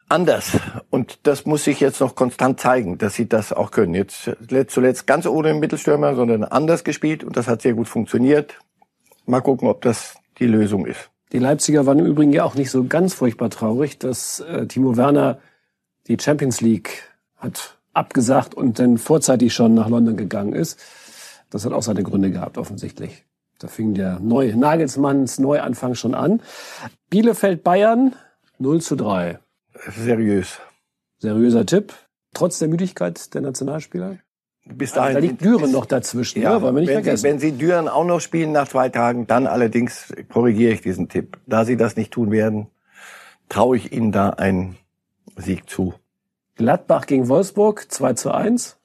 anders. 0.08 0.58
Und 0.90 1.20
das 1.22 1.46
muss 1.46 1.64
sich 1.64 1.80
jetzt 1.80 2.00
noch 2.00 2.14
konstant 2.14 2.60
zeigen, 2.60 2.98
dass 2.98 3.14
sie 3.14 3.26
das 3.26 3.54
auch 3.54 3.70
können. 3.70 3.94
Jetzt 3.94 4.30
zuletzt 4.68 5.06
ganz 5.06 5.26
ohne 5.26 5.54
Mittelstürmer, 5.54 6.14
sondern 6.14 6.44
anders 6.44 6.84
gespielt 6.84 7.24
und 7.24 7.38
das 7.38 7.48
hat 7.48 7.62
sehr 7.62 7.72
gut 7.72 7.88
funktioniert. 7.88 8.58
Mal 9.24 9.40
gucken, 9.40 9.66
ob 9.66 9.80
das 9.80 10.16
die 10.38 10.46
Lösung 10.46 10.84
ist. 10.84 11.10
Die 11.32 11.38
Leipziger 11.38 11.86
waren 11.86 11.98
im 11.98 12.06
Übrigen 12.06 12.34
ja 12.34 12.44
auch 12.44 12.54
nicht 12.54 12.70
so 12.70 12.84
ganz 12.84 13.14
furchtbar 13.14 13.48
traurig, 13.48 13.98
dass 13.98 14.40
äh, 14.40 14.66
Timo 14.66 14.98
Werner 14.98 15.38
die 16.06 16.18
Champions 16.20 16.60
League 16.60 17.08
hat 17.36 17.78
abgesagt 17.94 18.54
und 18.54 18.78
dann 18.78 18.98
vorzeitig 18.98 19.54
schon 19.54 19.72
nach 19.74 19.88
London 19.88 20.16
gegangen 20.16 20.52
ist. 20.52 20.78
Das 21.50 21.64
hat 21.64 21.72
auch 21.72 21.82
seine 21.82 22.02
Gründe 22.02 22.30
gehabt, 22.30 22.58
offensichtlich. 22.58 23.24
Da 23.64 23.68
fing 23.68 23.94
der 23.94 24.20
neue 24.20 24.54
Nagelsmanns 24.54 25.38
Neuanfang 25.38 25.94
schon 25.94 26.14
an. 26.14 26.42
Bielefeld 27.08 27.64
Bayern 27.64 28.14
0 28.58 28.82
zu 28.82 28.94
3. 28.94 29.38
Seriös. 29.88 30.60
Seriöser 31.16 31.64
Tipp. 31.64 31.94
Trotz 32.34 32.58
der 32.58 32.68
Müdigkeit 32.68 33.32
der 33.32 33.40
Nationalspieler? 33.40 34.18
Bis 34.66 34.92
dahin. 34.92 35.14
Da 35.14 35.20
liegt 35.20 35.42
Düren 35.42 35.72
noch 35.72 35.86
dazwischen, 35.86 36.42
ja, 36.42 36.56
ne? 36.56 36.60
wollen 36.60 36.74
wir 36.74 36.80
nicht 36.82 36.90
wenn 36.90 36.96
vergessen. 37.04 37.16
Sie, 37.22 37.26
wenn 37.26 37.38
Sie 37.38 37.52
Düren 37.52 37.88
auch 37.88 38.04
noch 38.04 38.20
spielen 38.20 38.52
nach 38.52 38.68
zwei 38.68 38.90
Tagen, 38.90 39.26
dann 39.26 39.46
allerdings 39.46 40.12
korrigiere 40.30 40.74
ich 40.74 40.82
diesen 40.82 41.08
Tipp. 41.08 41.38
Da 41.46 41.64
Sie 41.64 41.78
das 41.78 41.96
nicht 41.96 42.12
tun 42.12 42.30
werden, 42.30 42.66
traue 43.48 43.78
ich 43.78 43.92
Ihnen 43.92 44.12
da 44.12 44.28
einen 44.28 44.76
Sieg 45.36 45.70
zu. 45.70 45.94
Gladbach 46.56 47.06
gegen 47.06 47.28
Wolfsburg 47.30 47.86
2 47.90 48.12
zu 48.12 48.30
1. 48.30 48.76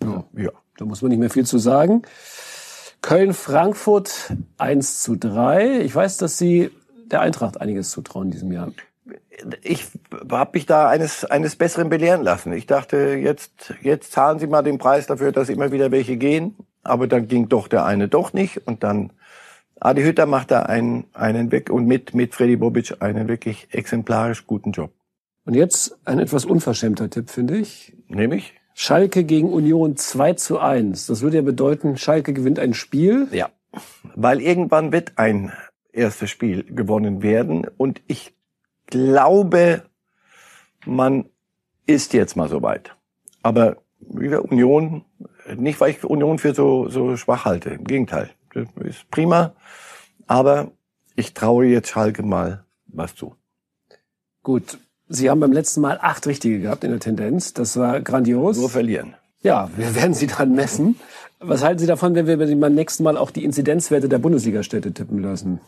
Ja, 0.00 0.22
Ja. 0.36 0.50
da 0.76 0.84
muss 0.84 1.02
man 1.02 1.08
nicht 1.08 1.18
mehr 1.18 1.28
viel 1.30 1.44
zu 1.44 1.58
sagen. 1.58 2.02
Köln-Frankfurt 3.08 4.34
1 4.58 5.00
zu 5.00 5.16
3. 5.16 5.80
Ich 5.80 5.94
weiß, 5.94 6.18
dass 6.18 6.36
Sie 6.36 6.70
der 7.10 7.22
Eintracht 7.22 7.58
einiges 7.58 7.90
zutrauen 7.90 8.26
in 8.26 8.32
diesem 8.32 8.52
Jahr. 8.52 8.70
Ich 9.62 9.86
habe 10.30 10.50
mich 10.52 10.66
da 10.66 10.90
eines, 10.90 11.24
eines 11.24 11.56
Besseren 11.56 11.88
belehren 11.88 12.22
lassen. 12.22 12.52
Ich 12.52 12.66
dachte, 12.66 13.14
jetzt, 13.14 13.72
jetzt 13.80 14.12
zahlen 14.12 14.38
Sie 14.38 14.46
mal 14.46 14.60
den 14.60 14.76
Preis 14.76 15.06
dafür, 15.06 15.32
dass 15.32 15.48
immer 15.48 15.72
wieder 15.72 15.90
welche 15.90 16.18
gehen. 16.18 16.54
Aber 16.82 17.06
dann 17.06 17.28
ging 17.28 17.48
doch 17.48 17.66
der 17.68 17.86
eine 17.86 18.08
doch 18.08 18.34
nicht. 18.34 18.66
Und 18.66 18.82
dann 18.84 19.10
Adi 19.80 20.02
Hütter 20.02 20.26
macht 20.26 20.50
da 20.50 20.64
einen, 20.64 21.04
einen 21.14 21.50
weg 21.50 21.70
und 21.70 21.86
mit, 21.86 22.14
mit 22.14 22.34
Freddy 22.34 22.56
Bobic 22.56 23.00
einen 23.00 23.26
wirklich 23.26 23.68
exemplarisch 23.70 24.46
guten 24.46 24.72
Job. 24.72 24.90
Und 25.46 25.54
jetzt 25.54 25.96
ein 26.04 26.18
etwas 26.18 26.44
unverschämter 26.44 27.08
Tipp, 27.08 27.30
finde 27.30 27.56
ich. 27.56 27.94
Nämlich? 28.08 28.52
Schalke 28.80 29.24
gegen 29.24 29.52
Union 29.52 29.96
2 29.96 30.34
zu 30.34 30.60
1. 30.60 31.06
Das 31.06 31.20
würde 31.20 31.38
ja 31.38 31.42
bedeuten, 31.42 31.96
Schalke 31.96 32.32
gewinnt 32.32 32.60
ein 32.60 32.74
Spiel. 32.74 33.26
Ja. 33.32 33.50
Weil 34.14 34.40
irgendwann 34.40 34.92
wird 34.92 35.14
ein 35.16 35.52
erstes 35.92 36.30
Spiel 36.30 36.62
gewonnen 36.62 37.20
werden. 37.20 37.66
Und 37.76 38.00
ich 38.06 38.36
glaube, 38.86 39.82
man 40.86 41.28
ist 41.86 42.12
jetzt 42.12 42.36
mal 42.36 42.48
soweit. 42.48 42.94
Aber 43.42 43.78
wieder 43.98 44.44
Union, 44.44 45.04
nicht 45.56 45.80
weil 45.80 45.90
ich 45.90 46.04
Union 46.04 46.38
für 46.38 46.54
so, 46.54 46.88
so 46.88 47.16
schwach 47.16 47.46
halte. 47.46 47.70
Im 47.70 47.82
Gegenteil. 47.82 48.30
Das 48.54 48.68
ist 48.84 49.10
prima. 49.10 49.56
Aber 50.28 50.70
ich 51.16 51.34
traue 51.34 51.66
jetzt 51.66 51.88
Schalke 51.88 52.22
mal 52.22 52.64
was 52.86 53.16
zu. 53.16 53.34
Gut. 54.44 54.78
Sie 55.08 55.30
haben 55.30 55.40
beim 55.40 55.52
letzten 55.52 55.80
Mal 55.80 55.98
acht 56.00 56.26
Richtige 56.26 56.60
gehabt 56.60 56.84
in 56.84 56.90
der 56.90 57.00
Tendenz. 57.00 57.54
Das 57.54 57.76
war 57.76 58.00
grandios. 58.00 58.58
Nur 58.58 58.68
verlieren. 58.70 59.14
Ja, 59.42 59.70
wir 59.76 59.94
werden 59.94 60.14
Sie 60.14 60.26
dann 60.26 60.54
messen. 60.54 60.96
Was 61.40 61.62
halten 61.62 61.78
Sie 61.78 61.86
davon, 61.86 62.14
wenn 62.14 62.26
wir 62.26 62.60
beim 62.60 62.74
nächsten 62.74 63.04
Mal 63.04 63.16
auch 63.16 63.30
die 63.30 63.44
Inzidenzwerte 63.44 64.08
der 64.08 64.18
Bundesliga-Städte 64.18 64.92
tippen 64.92 65.22
lassen? 65.22 65.60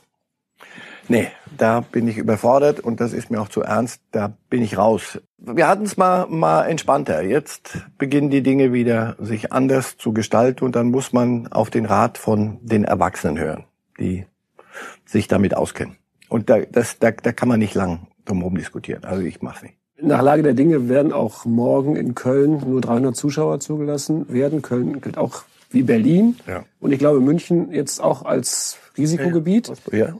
Nee, 1.08 1.28
da 1.56 1.80
bin 1.80 2.06
ich 2.06 2.18
überfordert 2.18 2.80
und 2.80 3.00
das 3.00 3.12
ist 3.12 3.30
mir 3.30 3.40
auch 3.40 3.48
zu 3.48 3.62
ernst. 3.62 4.00
Da 4.12 4.32
bin 4.48 4.62
ich 4.62 4.76
raus. 4.76 5.20
Wir 5.38 5.66
hatten 5.66 5.84
es 5.84 5.96
mal, 5.96 6.26
mal 6.28 6.64
entspannter. 6.64 7.22
Jetzt 7.22 7.78
beginnen 7.98 8.30
die 8.30 8.42
Dinge 8.42 8.72
wieder 8.72 9.16
sich 9.18 9.52
anders 9.52 9.96
zu 9.96 10.12
gestalten 10.12 10.64
und 10.64 10.76
dann 10.76 10.90
muss 10.90 11.12
man 11.12 11.48
auf 11.48 11.70
den 11.70 11.86
Rat 11.86 12.18
von 12.18 12.58
den 12.62 12.84
Erwachsenen 12.84 13.38
hören, 13.38 13.64
die 13.98 14.26
sich 15.04 15.26
damit 15.26 15.56
auskennen. 15.56 15.96
Und 16.28 16.48
da, 16.48 16.60
das, 16.60 16.98
da, 16.98 17.10
da 17.10 17.32
kann 17.32 17.48
man 17.48 17.58
nicht 17.58 17.74
lang 17.74 18.06
drumherum 18.30 18.54
diskutieren. 18.56 19.04
Also 19.04 19.22
ich 19.22 19.42
mach's 19.42 19.62
nicht. 19.62 19.74
Nach 20.02 20.22
Lage 20.22 20.42
der 20.42 20.54
Dinge 20.54 20.88
werden 20.88 21.12
auch 21.12 21.44
morgen 21.44 21.94
in 21.96 22.14
Köln 22.14 22.62
nur 22.66 22.80
300 22.80 23.14
Zuschauer 23.14 23.60
zugelassen 23.60 24.32
werden. 24.32 24.62
Köln 24.62 25.00
gilt 25.02 25.18
auch 25.18 25.42
wie 25.70 25.82
Berlin. 25.82 26.36
Ja. 26.46 26.64
Und 26.80 26.92
ich 26.92 26.98
glaube 26.98 27.20
München 27.20 27.70
jetzt 27.70 28.02
auch 28.02 28.24
als 28.24 28.78
Risikogebiet. 28.96 29.70
Ja. 29.92 30.16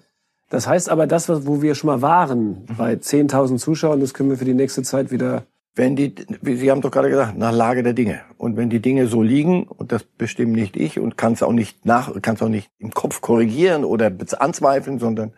Das 0.51 0.67
heißt 0.67 0.91
aber, 0.91 1.07
das, 1.07 1.29
was- 1.29 1.47
wo 1.47 1.63
wir 1.63 1.75
schon 1.75 1.89
mal 1.89 2.03
waren, 2.03 2.67
Mhm. 2.69 2.77
bei 2.77 2.97
10.000 2.97 3.59
Zuschauern, 3.61 4.01
das 4.01 4.13
können 4.15 4.29
wir 4.31 4.37
für 4.37 4.45
die 4.45 4.55
nächste 4.55 4.83
Zeit 4.83 5.11
wieder. 5.11 5.45
Wenn 5.77 5.95
die, 5.97 6.15
wie 6.43 6.57
Sie 6.57 6.71
haben 6.71 6.81
doch 6.81 6.91
gerade 6.91 7.09
gesagt, 7.09 7.39
nach 7.39 7.53
Lage 7.53 7.83
der 7.85 7.93
Dinge. 7.93 8.21
Und 8.37 8.57
wenn 8.57 8.69
die 8.69 8.81
Dinge 8.81 9.07
so 9.07 9.23
liegen, 9.23 9.63
und 9.65 9.93
das 9.93 10.03
bestimmt 10.03 10.53
nicht 10.53 10.77
ich 10.77 10.99
und 10.99 11.17
kann 11.17 11.33
es 11.35 11.43
auch 11.45 11.53
nicht 11.53 11.87
nach, 11.87 12.21
kann 12.21 12.35
es 12.35 12.43
auch 12.43 12.49
nicht 12.49 12.69
im 12.81 12.91
Kopf 12.91 13.21
korrigieren 13.21 13.85
oder 13.85 14.11
anzweifeln, 14.41 14.99
sondern 14.99 15.33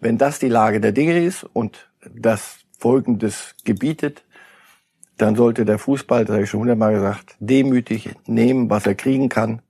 wenn 0.00 0.18
das 0.18 0.38
die 0.40 0.48
Lage 0.48 0.80
der 0.80 0.90
Dinge 0.92 1.22
ist 1.24 1.44
und 1.52 1.88
das 2.14 2.58
Folgendes 2.78 3.54
gebietet, 3.64 4.24
dann 5.18 5.34
sollte 5.34 5.64
der 5.64 5.78
Fußball, 5.78 6.24
das 6.24 6.34
habe 6.34 6.44
ich 6.44 6.50
schon 6.50 6.60
hundertmal 6.60 6.94
gesagt, 6.94 7.36
demütig 7.38 8.14
nehmen, 8.26 8.68
was 8.68 8.86
er 8.86 8.94
kriegen 8.94 9.28
kann, 9.28 9.62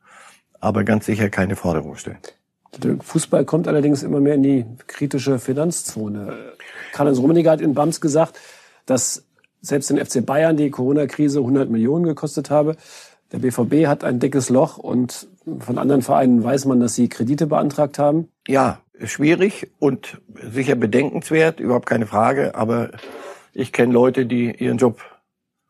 aber 0.60 0.84
ganz 0.84 1.06
sicher 1.06 1.30
keine 1.30 1.56
Forderung 1.56 1.96
stellen. 1.96 2.18
Der 2.78 2.96
Fußball 3.00 3.44
kommt 3.44 3.68
allerdings 3.68 4.02
immer 4.02 4.20
mehr 4.20 4.34
in 4.34 4.42
die 4.42 4.66
kritische 4.86 5.38
Finanzzone. 5.38 6.52
Karl-Heinz 6.92 7.18
Rummenigge 7.18 7.50
hat 7.50 7.60
in 7.60 7.74
Bams 7.74 8.00
gesagt, 8.00 8.38
dass 8.86 9.24
selbst 9.60 9.90
den 9.90 10.04
FC 10.04 10.24
Bayern 10.24 10.56
die 10.56 10.70
Corona-Krise 10.70 11.40
100 11.40 11.70
Millionen 11.70 12.04
gekostet 12.04 12.50
habe. 12.50 12.76
Der 13.32 13.38
BVB 13.38 13.86
hat 13.86 14.04
ein 14.04 14.20
dickes 14.20 14.50
Loch 14.50 14.78
und 14.78 15.26
von 15.58 15.78
anderen 15.78 16.02
Vereinen 16.02 16.42
weiß 16.42 16.66
man, 16.66 16.80
dass 16.80 16.94
sie 16.94 17.08
Kredite 17.08 17.46
beantragt 17.46 17.98
haben. 17.98 18.28
Ja, 18.46 18.80
schwierig 19.04 19.70
und 19.78 20.20
sicher 20.50 20.74
bedenkenswert, 20.74 21.60
überhaupt 21.60 21.86
keine 21.86 22.06
Frage, 22.06 22.54
aber 22.54 22.90
ich 23.52 23.72
kenne 23.72 23.92
Leute, 23.92 24.26
die 24.26 24.54
ihren 24.54 24.78
Job 24.78 25.00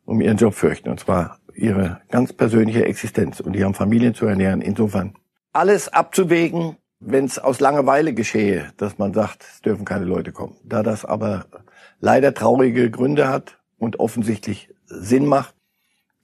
um 0.05 0.21
ihren 0.21 0.37
Job 0.37 0.55
fürchten, 0.55 0.89
und 0.89 1.01
zwar 1.01 1.41
ihre 1.55 2.01
ganz 2.11 2.33
persönliche 2.33 2.85
Existenz 2.85 3.41
und 3.41 3.55
die 3.55 3.65
haben 3.65 3.75
Familien 3.75 4.15
zu 4.15 4.27
ernähren. 4.27 4.61
Insofern 4.61 5.15
alles 5.53 5.89
abzuwägen, 5.89 6.77
wenn 7.01 7.25
es 7.25 7.39
aus 7.39 7.61
Langeweile 7.61 8.15
geschehe, 8.15 8.73
dass 8.77 8.99
man 8.99 9.13
sagt, 9.13 9.45
es 9.45 9.61
dürfen 9.63 9.85
keine 9.85 10.05
Leute 10.05 10.33
kommen. 10.33 10.57
Da 10.65 10.83
das 10.83 11.05
aber 11.05 11.47
leider 12.01 12.35
traurige 12.35 12.91
Gründe 12.91 13.29
hat 13.29 13.59
und 13.79 13.99
offensichtlich 13.99 14.69
Sinn 14.87 15.27
macht, 15.27 15.55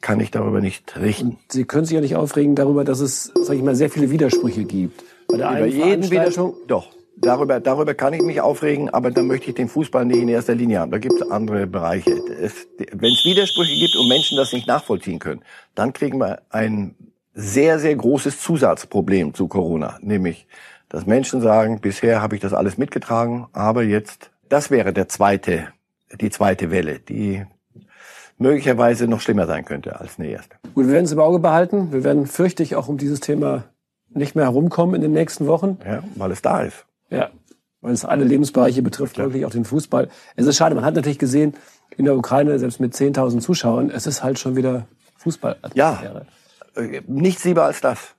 kann 0.01 0.21
ich 0.21 0.31
darüber 0.31 0.61
nicht 0.61 0.99
richten. 0.99 1.39
Sie 1.49 1.65
können 1.65 1.85
sich 1.85 1.95
ja 1.95 2.01
nicht 2.01 2.17
aufregen 2.17 2.55
darüber, 2.55 2.85
dass 2.85 3.01
es, 3.01 3.33
sag 3.43 3.57
ich 3.57 3.63
mal, 3.63 3.77
sehr 3.77 3.91
viele 3.91 4.11
Widersprüche 4.11 4.65
gibt. 4.65 5.03
Bei 5.33 5.39
der 5.39 5.51
Über 5.59 5.67
jeden 5.67 6.11
Widerspruch. 6.11 6.55
Doch. 6.67 6.89
Darüber, 7.17 7.61
darüber 7.61 7.95
kann 7.95 8.15
ich 8.15 8.23
mich 8.23 8.41
aufregen, 8.41 8.89
aber 8.89 9.11
dann 9.11 9.27
möchte 9.27 9.51
ich 9.51 9.55
den 9.55 9.69
Fußball 9.69 10.05
nicht 10.05 10.19
in 10.19 10.29
erster 10.29 10.55
Linie 10.55 10.81
haben. 10.81 10.91
Da 10.91 10.99
gibt 10.99 11.21
es 11.21 11.31
andere 11.31 11.67
Bereiche. 11.67 12.11
Wenn 12.11 13.13
es 13.13 13.25
Widersprüche 13.25 13.79
gibt 13.79 13.95
und 13.97 14.09
Menschen 14.09 14.37
das 14.37 14.53
nicht 14.53 14.67
nachvollziehen 14.67 15.19
können, 15.19 15.43
dann 15.75 15.93
kriegen 15.93 16.19
wir 16.19 16.43
ein 16.51 16.97
sehr, 17.35 17.79
sehr 17.79 17.95
großes 17.95 18.41
Zusatzproblem 18.41 19.35
zu 19.35 19.47
Corona. 19.47 19.99
Nämlich, 20.01 20.47
dass 20.89 21.07
Menschen 21.07 21.41
sagen, 21.41 21.81
bisher 21.81 22.23
habe 22.23 22.35
ich 22.35 22.41
das 22.41 22.55
alles 22.55 22.77
mitgetragen, 22.77 23.47
aber 23.53 23.83
jetzt, 23.83 24.31
das 24.49 24.71
wäre 24.71 24.93
der 24.93 25.09
zweite, 25.09 25.69
die 26.21 26.31
zweite 26.31 26.71
Welle, 26.71 26.99
die 26.99 27.45
möglicherweise 28.39 29.07
noch 29.07 29.21
schlimmer 29.21 29.47
sein 29.47 29.65
könnte 29.65 30.01
als 30.01 30.19
eine 30.19 30.29
erste. 30.29 30.57
gut, 30.75 30.87
wir 30.87 30.93
werden 30.93 31.05
es 31.05 31.13
im 31.13 31.21
Auge 31.21 31.39
behalten. 31.39 31.93
Wir 31.93 32.05
werden, 32.05 32.27
fürchte 32.27 32.63
ich, 32.63 32.75
auch 32.75 32.89
um 32.89 32.99
dieses 32.99 33.21
Thema 33.21 33.65
nicht 34.15 34.35
mehr 34.35 34.45
herumkommen 34.45 34.95
in 34.95 35.03
den 35.03 35.13
nächsten 35.13 35.47
Wochen. 35.47 35.79
Ja, 35.85 36.03
weil 36.17 36.31
es 36.31 36.43
da 36.43 36.63
ist. 36.63 36.85
Ja, 37.11 37.31
weil 37.81 37.93
es 37.93 38.05
alle 38.05 38.25
Lebensbereiche 38.25 38.83
betrifft, 38.83 39.19
wirklich 39.19 39.45
auch 39.45 39.51
den 39.51 39.65
Fußball. 39.65 40.09
Es 40.37 40.47
ist 40.47 40.57
schade, 40.57 40.75
man 40.75 40.85
hat 40.85 40.95
natürlich 40.95 41.19
gesehen, 41.19 41.55
in 41.97 42.05
der 42.05 42.17
Ukraine, 42.17 42.59
selbst 42.59 42.81
mit 42.81 42.95
10.000 42.95 43.41
Zuschauern, 43.41 43.91
es 43.91 44.07
ist 44.07 44.23
halt 44.23 44.39
schon 44.39 44.57
wieder 44.57 44.87
Fußballatmosphäre. 45.19 46.27
Äh, 46.77 47.03
Nichts 47.07 47.45
lieber 47.45 47.65
als 47.65 47.81
das. 47.81 48.15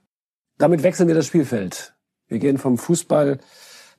Damit 0.58 0.84
wechseln 0.84 1.08
wir 1.08 1.16
das 1.16 1.26
Spielfeld. 1.26 1.94
Wir 2.28 2.40
gehen 2.40 2.58
vom 2.58 2.78
Fußball 2.78 3.40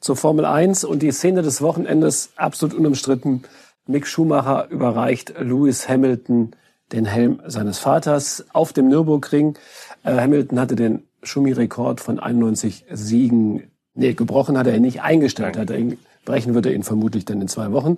zur 0.01 0.17
Formel 0.17 0.45
1 0.45 0.85
und 0.85 1.03
die 1.03 1.11
Szene 1.11 1.43
des 1.43 1.61
Wochenendes 1.61 2.33
absolut 2.37 2.75
unumstritten. 2.77 3.43
Mick 3.87 4.07
Schumacher 4.07 4.69
überreicht 4.71 5.35
Lewis 5.39 5.89
Hamilton 5.89 6.55
den 6.93 7.07
Helm 7.07 7.41
seines 7.47 7.79
Vaters 7.79 8.45
auf 8.53 8.73
dem 8.73 8.89
Nürburgring. 8.89 9.59
Äh, 10.05 10.21
Hamilton 10.21 10.61
hatte 10.61 10.77
den 10.77 11.03
Schumi-Rekord 11.25 12.01
von 12.01 12.19
91 12.19 12.87
Siegen, 12.91 13.71
nee, 13.95 14.15
gebrochen 14.15 14.59
hat 14.59 14.67
er 14.67 14.77
ihn 14.77 14.83
nicht, 14.83 15.03
eingestellt 15.03 15.57
hat 15.57 15.71
er 15.71 15.79
ihn. 15.79 15.99
Brechen 16.25 16.55
wird 16.55 16.67
er 16.67 16.73
ihn 16.75 16.83
vermutlich 16.83 17.25
dann 17.25 17.41
in 17.41 17.49
zwei 17.49 17.73
Wochen. 17.73 17.97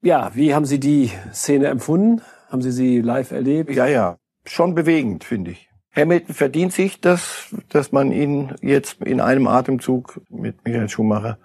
Ja, 0.00 0.30
wie 0.34 0.54
haben 0.54 0.64
Sie 0.64 0.80
die 0.80 1.10
Szene 1.32 1.66
empfunden? 1.66 2.22
Haben 2.48 2.62
Sie 2.62 2.72
sie 2.72 3.00
live 3.00 3.30
erlebt? 3.30 3.74
Ja, 3.74 3.86
ja. 3.86 4.16
Schon 4.46 4.74
bewegend, 4.74 5.24
finde 5.24 5.50
ich. 5.50 5.68
Hamilton 5.94 6.34
verdient 6.34 6.72
sich, 6.72 7.00
dass, 7.00 7.54
dass 7.68 7.92
man 7.92 8.12
ihn 8.12 8.54
jetzt 8.62 9.02
in 9.02 9.20
einem 9.20 9.48
Atemzug 9.48 10.20
mit 10.30 10.64
Michael 10.64 10.88
Schumacher 10.88 11.38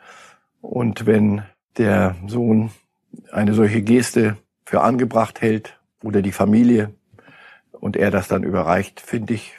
und 0.62 1.06
wenn 1.06 1.42
der 1.78 2.16
Sohn 2.28 2.72
eine 3.32 3.54
solche 3.54 3.82
Geste 3.82 4.38
für 4.66 4.82
angebracht 4.82 5.42
hält 5.42 5.80
oder 6.04 6.22
die 6.22 6.32
Familie 6.32 6.94
und 7.72 7.98
er 7.98 8.12
das 8.12 8.28
dann 8.28 8.44
überreicht, 8.44 9.02
finde 9.02 9.34
ich, 9.34 9.54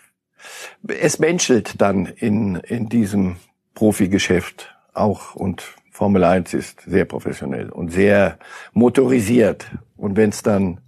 es 0.87 1.18
menschelt 1.18 1.80
dann 1.80 2.07
in, 2.07 2.57
in 2.57 2.88
diesem 2.88 3.37
Profigeschäft 3.74 4.74
auch 4.92 5.35
und 5.35 5.64
Formel 5.90 6.24
1 6.24 6.54
ist 6.54 6.80
sehr 6.87 7.04
professionell 7.04 7.70
und 7.70 7.92
sehr 7.92 8.38
motorisiert. 8.72 9.66
Und 9.96 10.16
wenn 10.16 10.30
es 10.30 10.42
dann 10.42 10.80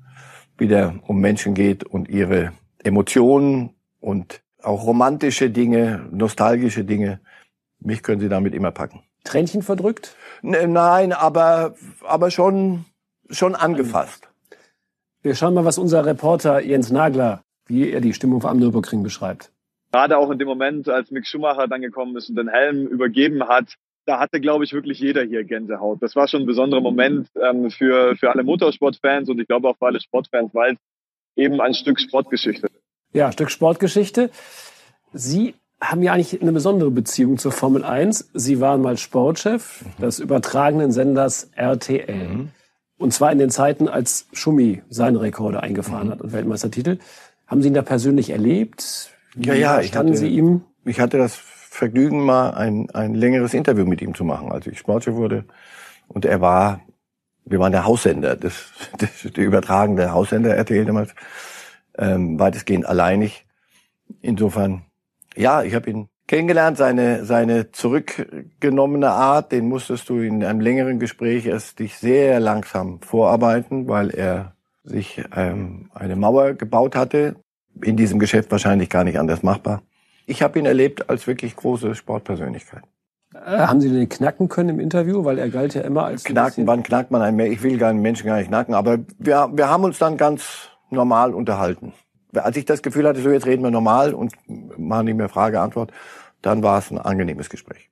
wieder 0.58 0.94
um 1.06 1.20
Menschen 1.20 1.54
geht 1.54 1.84
und 1.84 2.08
ihre 2.08 2.52
Emotionen 2.82 3.70
und 4.00 4.42
auch 4.62 4.84
romantische 4.84 5.48
Dinge, 5.48 6.08
nostalgische 6.10 6.84
Dinge, 6.84 7.20
mich 7.78 8.02
können 8.02 8.20
sie 8.20 8.28
damit 8.28 8.52
immer 8.52 8.72
packen. 8.72 9.02
Tränchen 9.22 9.62
verdrückt? 9.62 10.16
Nein, 10.42 11.12
aber, 11.12 11.74
aber 12.04 12.32
schon, 12.32 12.84
schon 13.30 13.54
angefasst. 13.54 14.28
Wir 15.22 15.36
schauen 15.36 15.54
mal, 15.54 15.64
was 15.64 15.78
unser 15.78 16.04
Reporter 16.04 16.60
Jens 16.60 16.90
Nagler, 16.90 17.42
wie 17.66 17.90
er 17.90 18.00
die 18.00 18.14
Stimmung 18.14 18.44
am 18.44 18.58
Nürburgring 18.58 19.02
beschreibt. 19.02 19.52
Gerade 19.92 20.18
auch 20.18 20.30
in 20.30 20.38
dem 20.38 20.48
Moment, 20.48 20.88
als 20.88 21.10
Mick 21.10 21.26
Schumacher 21.26 21.68
dann 21.68 21.80
gekommen 21.80 22.16
ist 22.16 22.28
und 22.28 22.36
den 22.36 22.48
Helm 22.48 22.86
übergeben 22.86 23.48
hat, 23.48 23.76
da 24.04 24.20
hatte, 24.20 24.40
glaube 24.40 24.64
ich, 24.64 24.72
wirklich 24.72 25.00
jeder 25.00 25.22
hier 25.22 25.44
Gänsehaut. 25.44 26.02
Das 26.02 26.14
war 26.14 26.28
schon 26.28 26.42
ein 26.42 26.46
besonderer 26.46 26.80
Moment 26.80 27.28
ähm, 27.42 27.70
für, 27.70 28.16
für 28.16 28.30
alle 28.30 28.44
Motorsportfans 28.44 29.28
und 29.28 29.40
ich 29.40 29.48
glaube 29.48 29.68
auch 29.68 29.76
für 29.76 29.86
alle 29.86 30.00
Sportfans, 30.00 30.54
weil 30.54 30.74
es 30.74 30.78
eben 31.34 31.60
ein 31.60 31.74
Stück 31.74 32.00
Sportgeschichte 32.00 32.68
ist. 32.68 32.82
Ja, 33.12 33.26
ein 33.26 33.32
Stück 33.32 33.50
Sportgeschichte. 33.50 34.30
Sie 35.12 35.54
haben 35.80 36.02
ja 36.02 36.12
eigentlich 36.12 36.40
eine 36.40 36.52
besondere 36.52 36.90
Beziehung 36.90 37.38
zur 37.38 37.52
Formel 37.52 37.84
1. 37.84 38.30
Sie 38.34 38.60
waren 38.60 38.80
mal 38.80 38.96
Sportchef 38.96 39.84
des 40.00 40.20
übertragenen 40.20 40.92
Senders 40.92 41.50
RTL. 41.54 42.28
Mhm. 42.28 42.48
Und 42.98 43.12
zwar 43.12 43.30
in 43.32 43.38
den 43.38 43.50
Zeiten, 43.50 43.88
als 43.88 44.26
Schumi 44.32 44.82
seine 44.88 45.20
Rekorde 45.20 45.62
eingefahren 45.62 46.08
mhm. 46.08 46.12
hat 46.12 46.20
und 46.22 46.32
Weltmeistertitel. 46.32 46.98
Haben 47.46 47.62
Sie 47.62 47.68
ihn 47.68 47.74
da 47.74 47.82
persönlich 47.82 48.30
erlebt? 48.30 49.10
Wie 49.34 49.48
ja, 49.48 49.54
ja, 49.54 49.80
ich 49.80 49.94
hatte, 49.94 50.16
Sie 50.16 50.28
ihm? 50.28 50.62
Ich 50.84 51.00
hatte 51.00 51.18
das 51.18 51.34
Vergnügen, 51.34 52.24
mal 52.24 52.50
ein, 52.50 52.90
ein 52.90 53.14
längeres 53.14 53.54
Interview 53.54 53.84
mit 53.84 54.00
ihm 54.02 54.14
zu 54.14 54.24
machen, 54.24 54.50
als 54.50 54.66
ich 54.66 54.78
Sportchef 54.78 55.14
wurde. 55.14 55.44
Und 56.08 56.24
er 56.24 56.40
war, 56.40 56.80
wir 57.44 57.58
waren 57.58 57.72
der 57.72 57.84
Haussender, 57.84 58.34
das, 58.34 58.72
das 58.98 59.32
der 59.32 59.44
übertragende 59.44 60.12
Haussender 60.12 60.56
RTL 60.56 60.84
damals, 60.84 61.14
ähm, 61.98 62.38
weitestgehend 62.38 62.86
alleinig. 62.86 63.46
Insofern, 64.22 64.82
ja, 65.36 65.62
ich 65.62 65.74
habe 65.74 65.90
ihn 65.90 66.08
kennengelernt, 66.26 66.76
seine, 66.76 67.24
seine 67.24 67.70
zurückgenommene 67.70 69.10
Art, 69.10 69.52
den 69.52 69.68
musstest 69.68 70.08
du 70.08 70.18
in 70.18 70.44
einem 70.44 70.60
längeren 70.60 70.98
Gespräch 70.98 71.46
erst 71.46 71.78
dich 71.78 71.96
sehr 71.96 72.40
langsam 72.40 73.00
vorarbeiten, 73.00 73.86
weil 73.86 74.10
er 74.10 74.55
sich 74.86 75.22
ähm, 75.34 75.90
eine 75.94 76.16
Mauer 76.16 76.54
gebaut 76.54 76.96
hatte. 76.96 77.36
In 77.82 77.96
diesem 77.96 78.18
Geschäft 78.18 78.50
wahrscheinlich 78.50 78.88
gar 78.88 79.04
nicht 79.04 79.18
anders 79.18 79.42
machbar. 79.42 79.82
Ich 80.26 80.42
habe 80.42 80.58
ihn 80.58 80.64
erlebt 80.64 81.10
als 81.10 81.26
wirklich 81.26 81.54
große 81.54 81.94
Sportpersönlichkeit. 81.94 82.82
Äh, 83.34 83.58
haben 83.58 83.82
Sie 83.82 83.90
den 83.90 84.08
knacken 84.08 84.48
können 84.48 84.70
im 84.70 84.80
Interview? 84.80 85.24
Weil 85.24 85.38
er 85.38 85.50
galt 85.50 85.74
ja 85.74 85.82
immer 85.82 86.04
als... 86.04 86.24
Knacken, 86.24 86.66
wann 86.66 86.82
knackt 86.82 87.10
man 87.10 87.20
einen 87.20 87.36
mehr? 87.36 87.50
Ich 87.50 87.62
will 87.62 87.76
gar 87.76 87.90
einen 87.90 88.00
Menschen 88.00 88.26
gar 88.26 88.38
nicht 88.38 88.48
knacken. 88.48 88.74
Aber 88.74 88.98
wir, 89.18 89.50
wir 89.52 89.68
haben 89.68 89.84
uns 89.84 89.98
dann 89.98 90.16
ganz 90.16 90.70
normal 90.90 91.34
unterhalten 91.34 91.92
als 92.44 92.56
ich 92.56 92.64
das 92.64 92.82
Gefühl 92.82 93.06
hatte, 93.06 93.20
so 93.20 93.30
jetzt 93.30 93.46
reden 93.46 93.62
wir 93.62 93.70
normal 93.70 94.14
und 94.14 94.32
machen 94.78 95.06
nicht 95.06 95.16
mehr 95.16 95.28
Frage-Antwort, 95.28 95.92
dann 96.42 96.62
war 96.62 96.78
es 96.78 96.90
ein 96.90 96.98
angenehmes 96.98 97.48
Gespräch. 97.48 97.90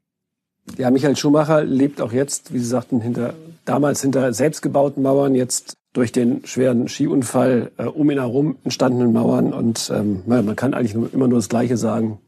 Ja, 0.77 0.91
Michael 0.91 1.17
Schumacher 1.17 1.63
lebt 1.65 2.01
auch 2.01 2.13
jetzt, 2.13 2.53
wie 2.53 2.59
Sie 2.59 2.65
sagten, 2.65 3.01
hinter 3.01 3.35
damals 3.65 4.01
hinter 4.01 4.33
selbstgebauten 4.33 5.03
Mauern, 5.03 5.35
jetzt 5.35 5.75
durch 5.95 6.13
den 6.13 6.45
schweren 6.45 6.89
Skiunfall 6.89 7.73
äh, 7.79 7.85
um 7.85 8.11
ihn 8.11 8.19
herum 8.19 8.59
entstandenen 8.65 9.15
Mauern. 9.15 9.55
Und 9.55 9.91
ähm, 9.95 10.23
man 10.27 10.55
kann 10.57 10.75
eigentlich 10.75 10.95
nur, 10.95 11.13
immer 11.15 11.29
nur 11.29 11.39
das 11.39 11.49
Gleiche 11.49 11.79
sagen. 11.79 12.19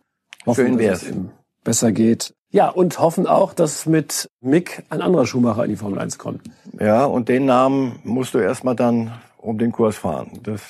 Hoffen, 0.47 0.67
Schön 0.67 0.79
wär's. 0.79 1.01
dass 1.01 1.09
es 1.11 1.15
ihm 1.15 1.31
besser 1.63 1.93
geht. 1.93 2.33
Ja, 2.51 2.69
und 2.69 2.99
hoffen 3.01 3.27
auch, 3.27 3.53
dass 3.53 3.85
mit 3.85 4.31
Mick 4.41 4.85
ein 4.89 5.03
anderer 5.03 5.27
Schumacher 5.27 5.65
in 5.65 5.71
die 5.71 5.77
Formel 5.77 5.99
1 5.99 6.17
kommt. 6.17 6.43
Ja, 6.81 7.05
und 7.05 7.29
den 7.29 7.45
Namen 7.45 7.99
musst 8.05 8.35
du 8.35 8.39
erstmal 8.39 8.77
dann 8.77 9.13
um 9.37 9.59
den 9.59 9.73
Kurs 9.73 9.97
fahren. 9.97 10.41
Das 10.45 10.63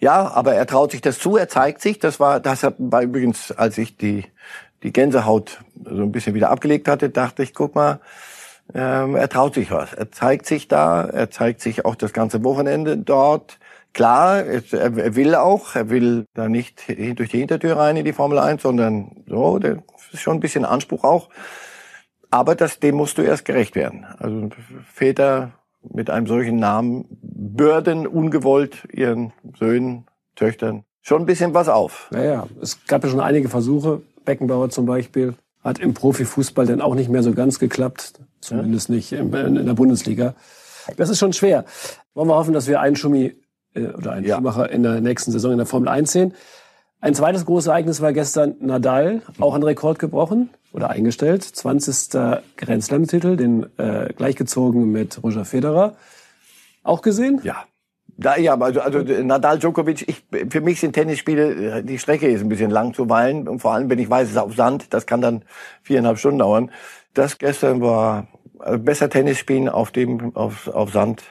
ja, 0.00 0.30
aber 0.32 0.54
er 0.54 0.66
traut 0.66 0.90
sich 0.90 1.00
das 1.00 1.18
zu, 1.18 1.36
er 1.36 1.48
zeigt 1.48 1.80
sich. 1.80 1.98
Das 1.98 2.20
war, 2.20 2.40
das 2.40 2.66
war 2.78 3.02
übrigens, 3.02 3.52
als 3.52 3.78
ich 3.78 3.96
die, 3.96 4.24
die 4.82 4.92
Gänsehaut 4.92 5.60
so 5.84 6.02
ein 6.02 6.12
bisschen 6.12 6.34
wieder 6.34 6.50
abgelegt 6.50 6.88
hatte, 6.88 7.10
dachte 7.10 7.42
ich, 7.42 7.54
guck 7.54 7.74
mal, 7.74 8.00
ähm, 8.74 9.16
er 9.16 9.28
traut 9.28 9.54
sich 9.54 9.70
was. 9.70 9.92
Er 9.92 10.10
zeigt 10.10 10.46
sich 10.46 10.68
da, 10.68 11.04
er 11.04 11.30
zeigt 11.30 11.60
sich 11.60 11.84
auch 11.84 11.94
das 11.94 12.12
ganze 12.12 12.42
Wochenende 12.44 12.96
dort. 12.96 13.58
Klar, 13.92 14.44
er, 14.44 14.62
er 14.72 15.14
will 15.14 15.34
auch, 15.36 15.76
er 15.76 15.88
will 15.88 16.26
da 16.34 16.48
nicht 16.48 16.88
durch 16.88 17.30
die 17.30 17.38
Hintertür 17.38 17.76
rein 17.76 17.96
in 17.96 18.04
die 18.04 18.12
Formel 18.12 18.38
1, 18.38 18.62
sondern 18.62 19.24
so, 19.26 19.58
das 19.58 19.78
ist 20.12 20.20
schon 20.20 20.36
ein 20.36 20.40
bisschen 20.40 20.64
Anspruch 20.64 21.04
auch. 21.04 21.28
Aber 22.30 22.56
das, 22.56 22.80
dem 22.80 22.96
musst 22.96 23.18
du 23.18 23.22
erst 23.22 23.44
gerecht 23.44 23.76
werden. 23.76 24.04
Also 24.18 24.50
Väter 24.92 25.52
mit 25.82 26.10
einem 26.10 26.26
solchen 26.26 26.56
Namen 26.56 27.06
bürden 27.22 28.06
ungewollt 28.08 28.88
ihren 28.92 29.32
Söhnen, 29.56 30.06
Töchtern 30.34 30.84
schon 31.04 31.22
ein 31.22 31.26
bisschen 31.26 31.54
was 31.54 31.68
auf. 31.68 32.08
Naja, 32.10 32.48
es 32.60 32.84
gab 32.86 33.04
ja 33.04 33.10
schon 33.10 33.20
einige 33.20 33.48
Versuche. 33.48 34.00
Beckenbauer 34.24 34.70
zum 34.70 34.86
Beispiel 34.86 35.34
hat 35.64 35.78
im 35.78 35.94
Profifußball 35.94 36.66
dann 36.66 36.80
auch 36.80 36.94
nicht 36.94 37.08
mehr 37.08 37.22
so 37.22 37.32
ganz 37.32 37.58
geklappt. 37.58 38.20
Zumindest 38.40 38.90
ja. 38.90 38.94
nicht 38.94 39.12
in, 39.12 39.30
der 39.30 39.74
Bundesliga. 39.74 40.34
Das 40.96 41.08
ist 41.08 41.18
schon 41.18 41.32
schwer. 41.32 41.64
Wollen 42.12 42.28
wir 42.28 42.36
hoffen, 42.36 42.52
dass 42.52 42.68
wir 42.68 42.80
einen 42.80 42.94
Schumi 42.94 43.34
äh, 43.74 43.86
oder 43.86 44.12
einen 44.12 44.26
ja. 44.26 44.36
Schumacher 44.36 44.70
in 44.70 44.82
der 44.82 45.00
nächsten 45.00 45.32
Saison 45.32 45.52
in 45.52 45.58
der 45.58 45.66
Formel 45.66 45.88
1 45.88 46.12
sehen. 46.12 46.34
Ein 47.00 47.14
zweites 47.14 47.44
großes 47.44 47.68
Ereignis 47.68 48.00
war 48.00 48.12
gestern 48.12 48.56
Nadal, 48.60 49.22
auch 49.38 49.54
ein 49.54 49.62
Rekord 49.62 49.98
gebrochen 49.98 50.50
oder 50.72 50.90
eingestellt. 50.90 51.42
20. 51.42 52.10
Grand 52.56 52.84
Slam-Titel, 52.84 53.36
den 53.36 53.66
äh, 53.78 54.12
gleichgezogen 54.14 54.90
mit 54.92 55.22
Roger 55.22 55.44
Federer. 55.44 55.96
Auch 56.82 57.02
gesehen? 57.02 57.40
Ja. 57.42 57.64
Da, 58.16 58.36
ja, 58.36 58.56
also, 58.58 58.80
also 58.80 59.00
Nadal 59.22 59.58
Djokovic, 59.58 60.08
ich, 60.08 60.24
für 60.50 60.60
mich 60.60 60.80
sind 60.80 60.92
Tennisspiele, 60.92 61.82
die 61.82 61.98
Strecke 61.98 62.28
ist 62.28 62.42
ein 62.42 62.48
bisschen 62.48 62.70
lang 62.70 62.94
zuweilen 62.94 63.48
und 63.48 63.60
vor 63.60 63.72
allem, 63.72 63.90
wenn 63.90 63.98
ich 63.98 64.08
weiß, 64.08 64.26
es 64.26 64.32
ist 64.32 64.38
auf 64.38 64.54
Sand, 64.54 64.92
das 64.94 65.06
kann 65.06 65.20
dann 65.20 65.42
viereinhalb 65.82 66.18
Stunden 66.18 66.38
dauern. 66.38 66.70
Das 67.12 67.38
gestern 67.38 67.80
war 67.80 68.28
also 68.60 68.78
besser 68.78 69.10
Tennis 69.10 69.38
spielen 69.38 69.68
auf 69.68 69.90
dem 69.90 70.34
auf, 70.36 70.68
auf 70.68 70.92
Sand 70.92 71.22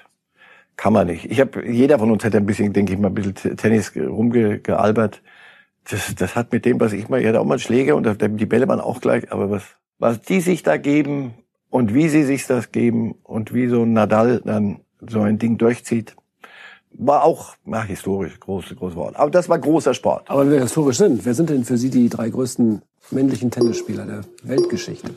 kann 0.76 0.93
man 0.93 1.08
nicht. 1.08 1.30
Ich 1.32 1.39
habe 1.39 1.65
jeder 1.69 2.00
von 2.00 2.12
uns 2.12 2.24
hätte 2.24 2.38
ein 2.38 2.46
bisschen, 2.46 2.74
denke 2.74 2.93
ich 2.93 3.00
mal, 3.00 3.10
ein 3.10 3.13
bisschen 3.13 3.56
Tennis 3.58 3.93
rumgealbert 3.96 5.22
das, 5.89 6.15
das 6.15 6.36
hat 6.36 6.52
mit 6.52 6.65
dem, 6.65 6.80
was 6.80 6.93
ich 6.93 7.10
mal, 7.10 7.22
ich 7.22 7.28
hatte 7.28 7.39
auch 7.39 7.46
mal 7.46 7.60
Schläge 7.60 7.96
und 7.96 8.08
die 8.22 8.46
Bälle 8.46 8.67
waren 8.67 8.80
auch 8.80 9.02
gleich, 9.02 9.32
aber 9.32 9.50
was, 9.50 9.63
was 10.00 10.22
die 10.22 10.39
sich 10.39 10.63
da 10.63 10.78
geben 10.78 11.34
und 11.69 11.93
wie 11.93 12.10
sie 12.10 12.24
sich 12.24 12.48
das 12.48 12.72
geben 12.72 13.15
und 13.24 13.54
wie 13.54 13.67
so 13.67 13.84
ein 13.84 13.93
Nadal 13.93 14.41
dann 14.46 14.80
so 15.02 15.22
ein 15.22 15.39
Ding 15.39 15.58
durchzieht, 15.58 16.15
war 16.93 17.23
auch 17.23 17.56
na, 17.65 17.84
historisch, 17.84 18.39
großes 18.39 18.77
großes 18.77 18.95
Wort. 18.95 19.15
Aber 19.15 19.32
das 19.32 19.49
war 19.49 19.60
großer 19.60 19.93
Sport. 19.93 20.29
Aber 20.29 20.41
wenn 20.41 20.51
wir 20.51 20.62
historisch 20.62 20.97
sind, 20.97 21.25
wer 21.25 21.34
sind 21.34 21.49
denn 21.49 21.65
für 21.65 21.77
Sie 21.77 21.89
die 21.89 22.10
drei 22.10 22.29
größten 22.29 22.82
männlichen 23.12 23.51
Tennisspieler 23.51 24.06
der 24.06 24.21
Weltgeschichte? 24.43 25.12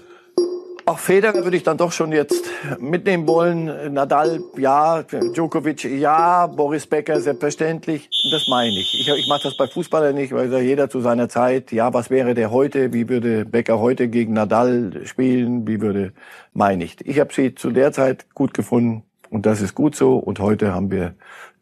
Auch 0.89 1.01
Federer 1.01 1.43
würde 1.43 1.57
ich 1.57 1.65
dann 1.65 1.77
doch 1.77 1.91
schon 1.91 2.13
jetzt 2.13 2.45
mitnehmen 2.79 3.27
wollen. 3.27 3.93
Nadal, 3.93 4.41
ja. 4.57 5.03
Djokovic, 5.03 5.83
ja. 5.83 6.47
Boris 6.47 6.87
Becker, 6.87 7.21
selbstverständlich. 7.21 8.09
Das 8.31 8.47
meine 8.47 8.79
ich. 8.79 8.95
Ich, 8.95 9.09
ich 9.09 9.27
mache 9.27 9.43
das 9.43 9.57
bei 9.57 9.67
Fußballern 9.67 10.15
nicht, 10.15 10.33
weil 10.33 10.53
jeder 10.63 10.89
zu 10.89 11.01
seiner 11.01 11.29
Zeit, 11.29 11.73
ja, 11.73 11.93
was 11.93 12.09
wäre 12.09 12.35
der 12.35 12.53
heute? 12.53 12.93
Wie 12.93 13.09
würde 13.09 13.45
Becker 13.45 13.81
heute 13.81 14.07
gegen 14.07 14.35
Nadal 14.35 15.01
spielen? 15.07 15.67
Wie 15.67 15.81
würde, 15.81 16.13
meine 16.53 16.85
ich. 16.85 17.05
Ich 17.05 17.19
habe 17.19 17.35
sie 17.35 17.57
zu 17.57 17.73
der 17.73 17.91
Zeit 17.91 18.27
gut 18.35 18.55
gefunden 18.55 19.03
und 19.29 19.45
das 19.45 19.61
ist 19.61 19.75
gut 19.75 19.97
so. 19.97 20.17
Und 20.17 20.39
heute 20.39 20.73
haben 20.73 20.93
wir 20.93 21.17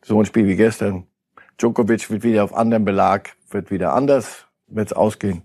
so 0.04 0.18
ein 0.20 0.26
Spiel 0.26 0.46
wie 0.46 0.56
gestern. 0.56 1.06
Djokovic 1.58 2.10
wird 2.10 2.22
wieder 2.22 2.44
auf 2.44 2.54
anderem 2.54 2.84
Belag, 2.84 3.36
wird 3.50 3.70
wieder 3.70 3.94
anders, 3.94 4.46
wird's 4.66 4.92
ausgehen 4.92 5.42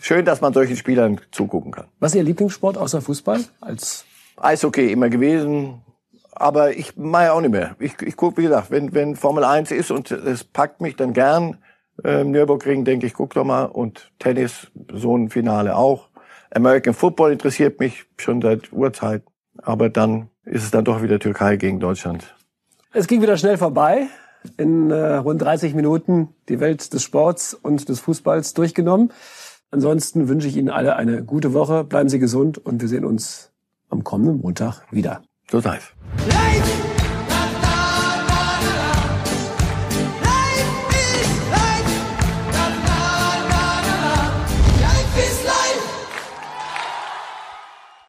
schön, 0.00 0.24
dass 0.24 0.40
man 0.40 0.52
solchen 0.52 0.76
Spielern 0.76 1.20
zugucken 1.30 1.72
kann. 1.72 1.86
Was 2.00 2.12
ist 2.12 2.16
Ihr 2.16 2.22
Lieblingssport 2.24 2.76
außer 2.76 3.00
Fußball? 3.00 3.40
Als 3.60 4.04
Eishockey 4.36 4.92
immer 4.92 5.08
gewesen, 5.08 5.82
aber 6.32 6.76
ich 6.76 6.96
mache 6.96 7.32
auch 7.32 7.40
nicht 7.40 7.50
mehr. 7.50 7.76
Ich, 7.78 8.00
ich 8.02 8.16
gucke, 8.16 8.38
wie 8.38 8.42
gesagt, 8.42 8.70
wenn, 8.70 8.94
wenn 8.94 9.16
Formel 9.16 9.44
1 9.44 9.70
ist 9.70 9.90
und 9.90 10.10
es 10.10 10.44
packt 10.44 10.80
mich 10.80 10.96
dann 10.96 11.12
gern, 11.12 11.58
äh, 12.04 12.24
Nürburgring, 12.24 12.84
denke 12.84 13.06
ich, 13.06 13.14
guck 13.14 13.34
doch 13.34 13.44
mal. 13.44 13.64
Und 13.64 14.12
Tennis, 14.18 14.68
so 14.92 15.16
ein 15.16 15.30
Finale 15.30 15.76
auch. 15.76 16.08
American 16.50 16.94
Football 16.94 17.32
interessiert 17.32 17.80
mich 17.80 18.06
schon 18.18 18.40
seit 18.40 18.72
Urzeit. 18.72 19.22
Aber 19.60 19.88
dann 19.90 20.30
ist 20.44 20.62
es 20.62 20.70
dann 20.70 20.84
doch 20.84 21.02
wieder 21.02 21.18
Türkei 21.18 21.56
gegen 21.56 21.80
Deutschland. 21.80 22.36
Es 22.92 23.06
ging 23.06 23.20
wieder 23.20 23.36
schnell 23.36 23.58
vorbei. 23.58 24.08
In 24.56 24.90
äh, 24.90 25.16
rund 25.16 25.42
30 25.42 25.74
Minuten 25.74 26.28
die 26.48 26.58
Welt 26.58 26.92
des 26.94 27.02
Sports 27.02 27.52
und 27.52 27.88
des 27.88 28.00
Fußballs 28.00 28.54
durchgenommen. 28.54 29.12
Ansonsten 29.70 30.28
wünsche 30.28 30.48
ich 30.48 30.56
Ihnen 30.56 30.70
alle 30.70 30.96
eine 30.96 31.22
gute 31.22 31.52
Woche. 31.52 31.84
Bleiben 31.84 32.08
Sie 32.08 32.18
gesund 32.18 32.56
und 32.56 32.80
wir 32.80 32.88
sehen 32.88 33.04
uns 33.04 33.52
am 33.90 34.04
kommenden 34.04 34.40
Montag 34.40 34.82
wieder. 34.90 35.22
So 35.50 35.60
sei 35.60 35.76
es. 35.76 36.87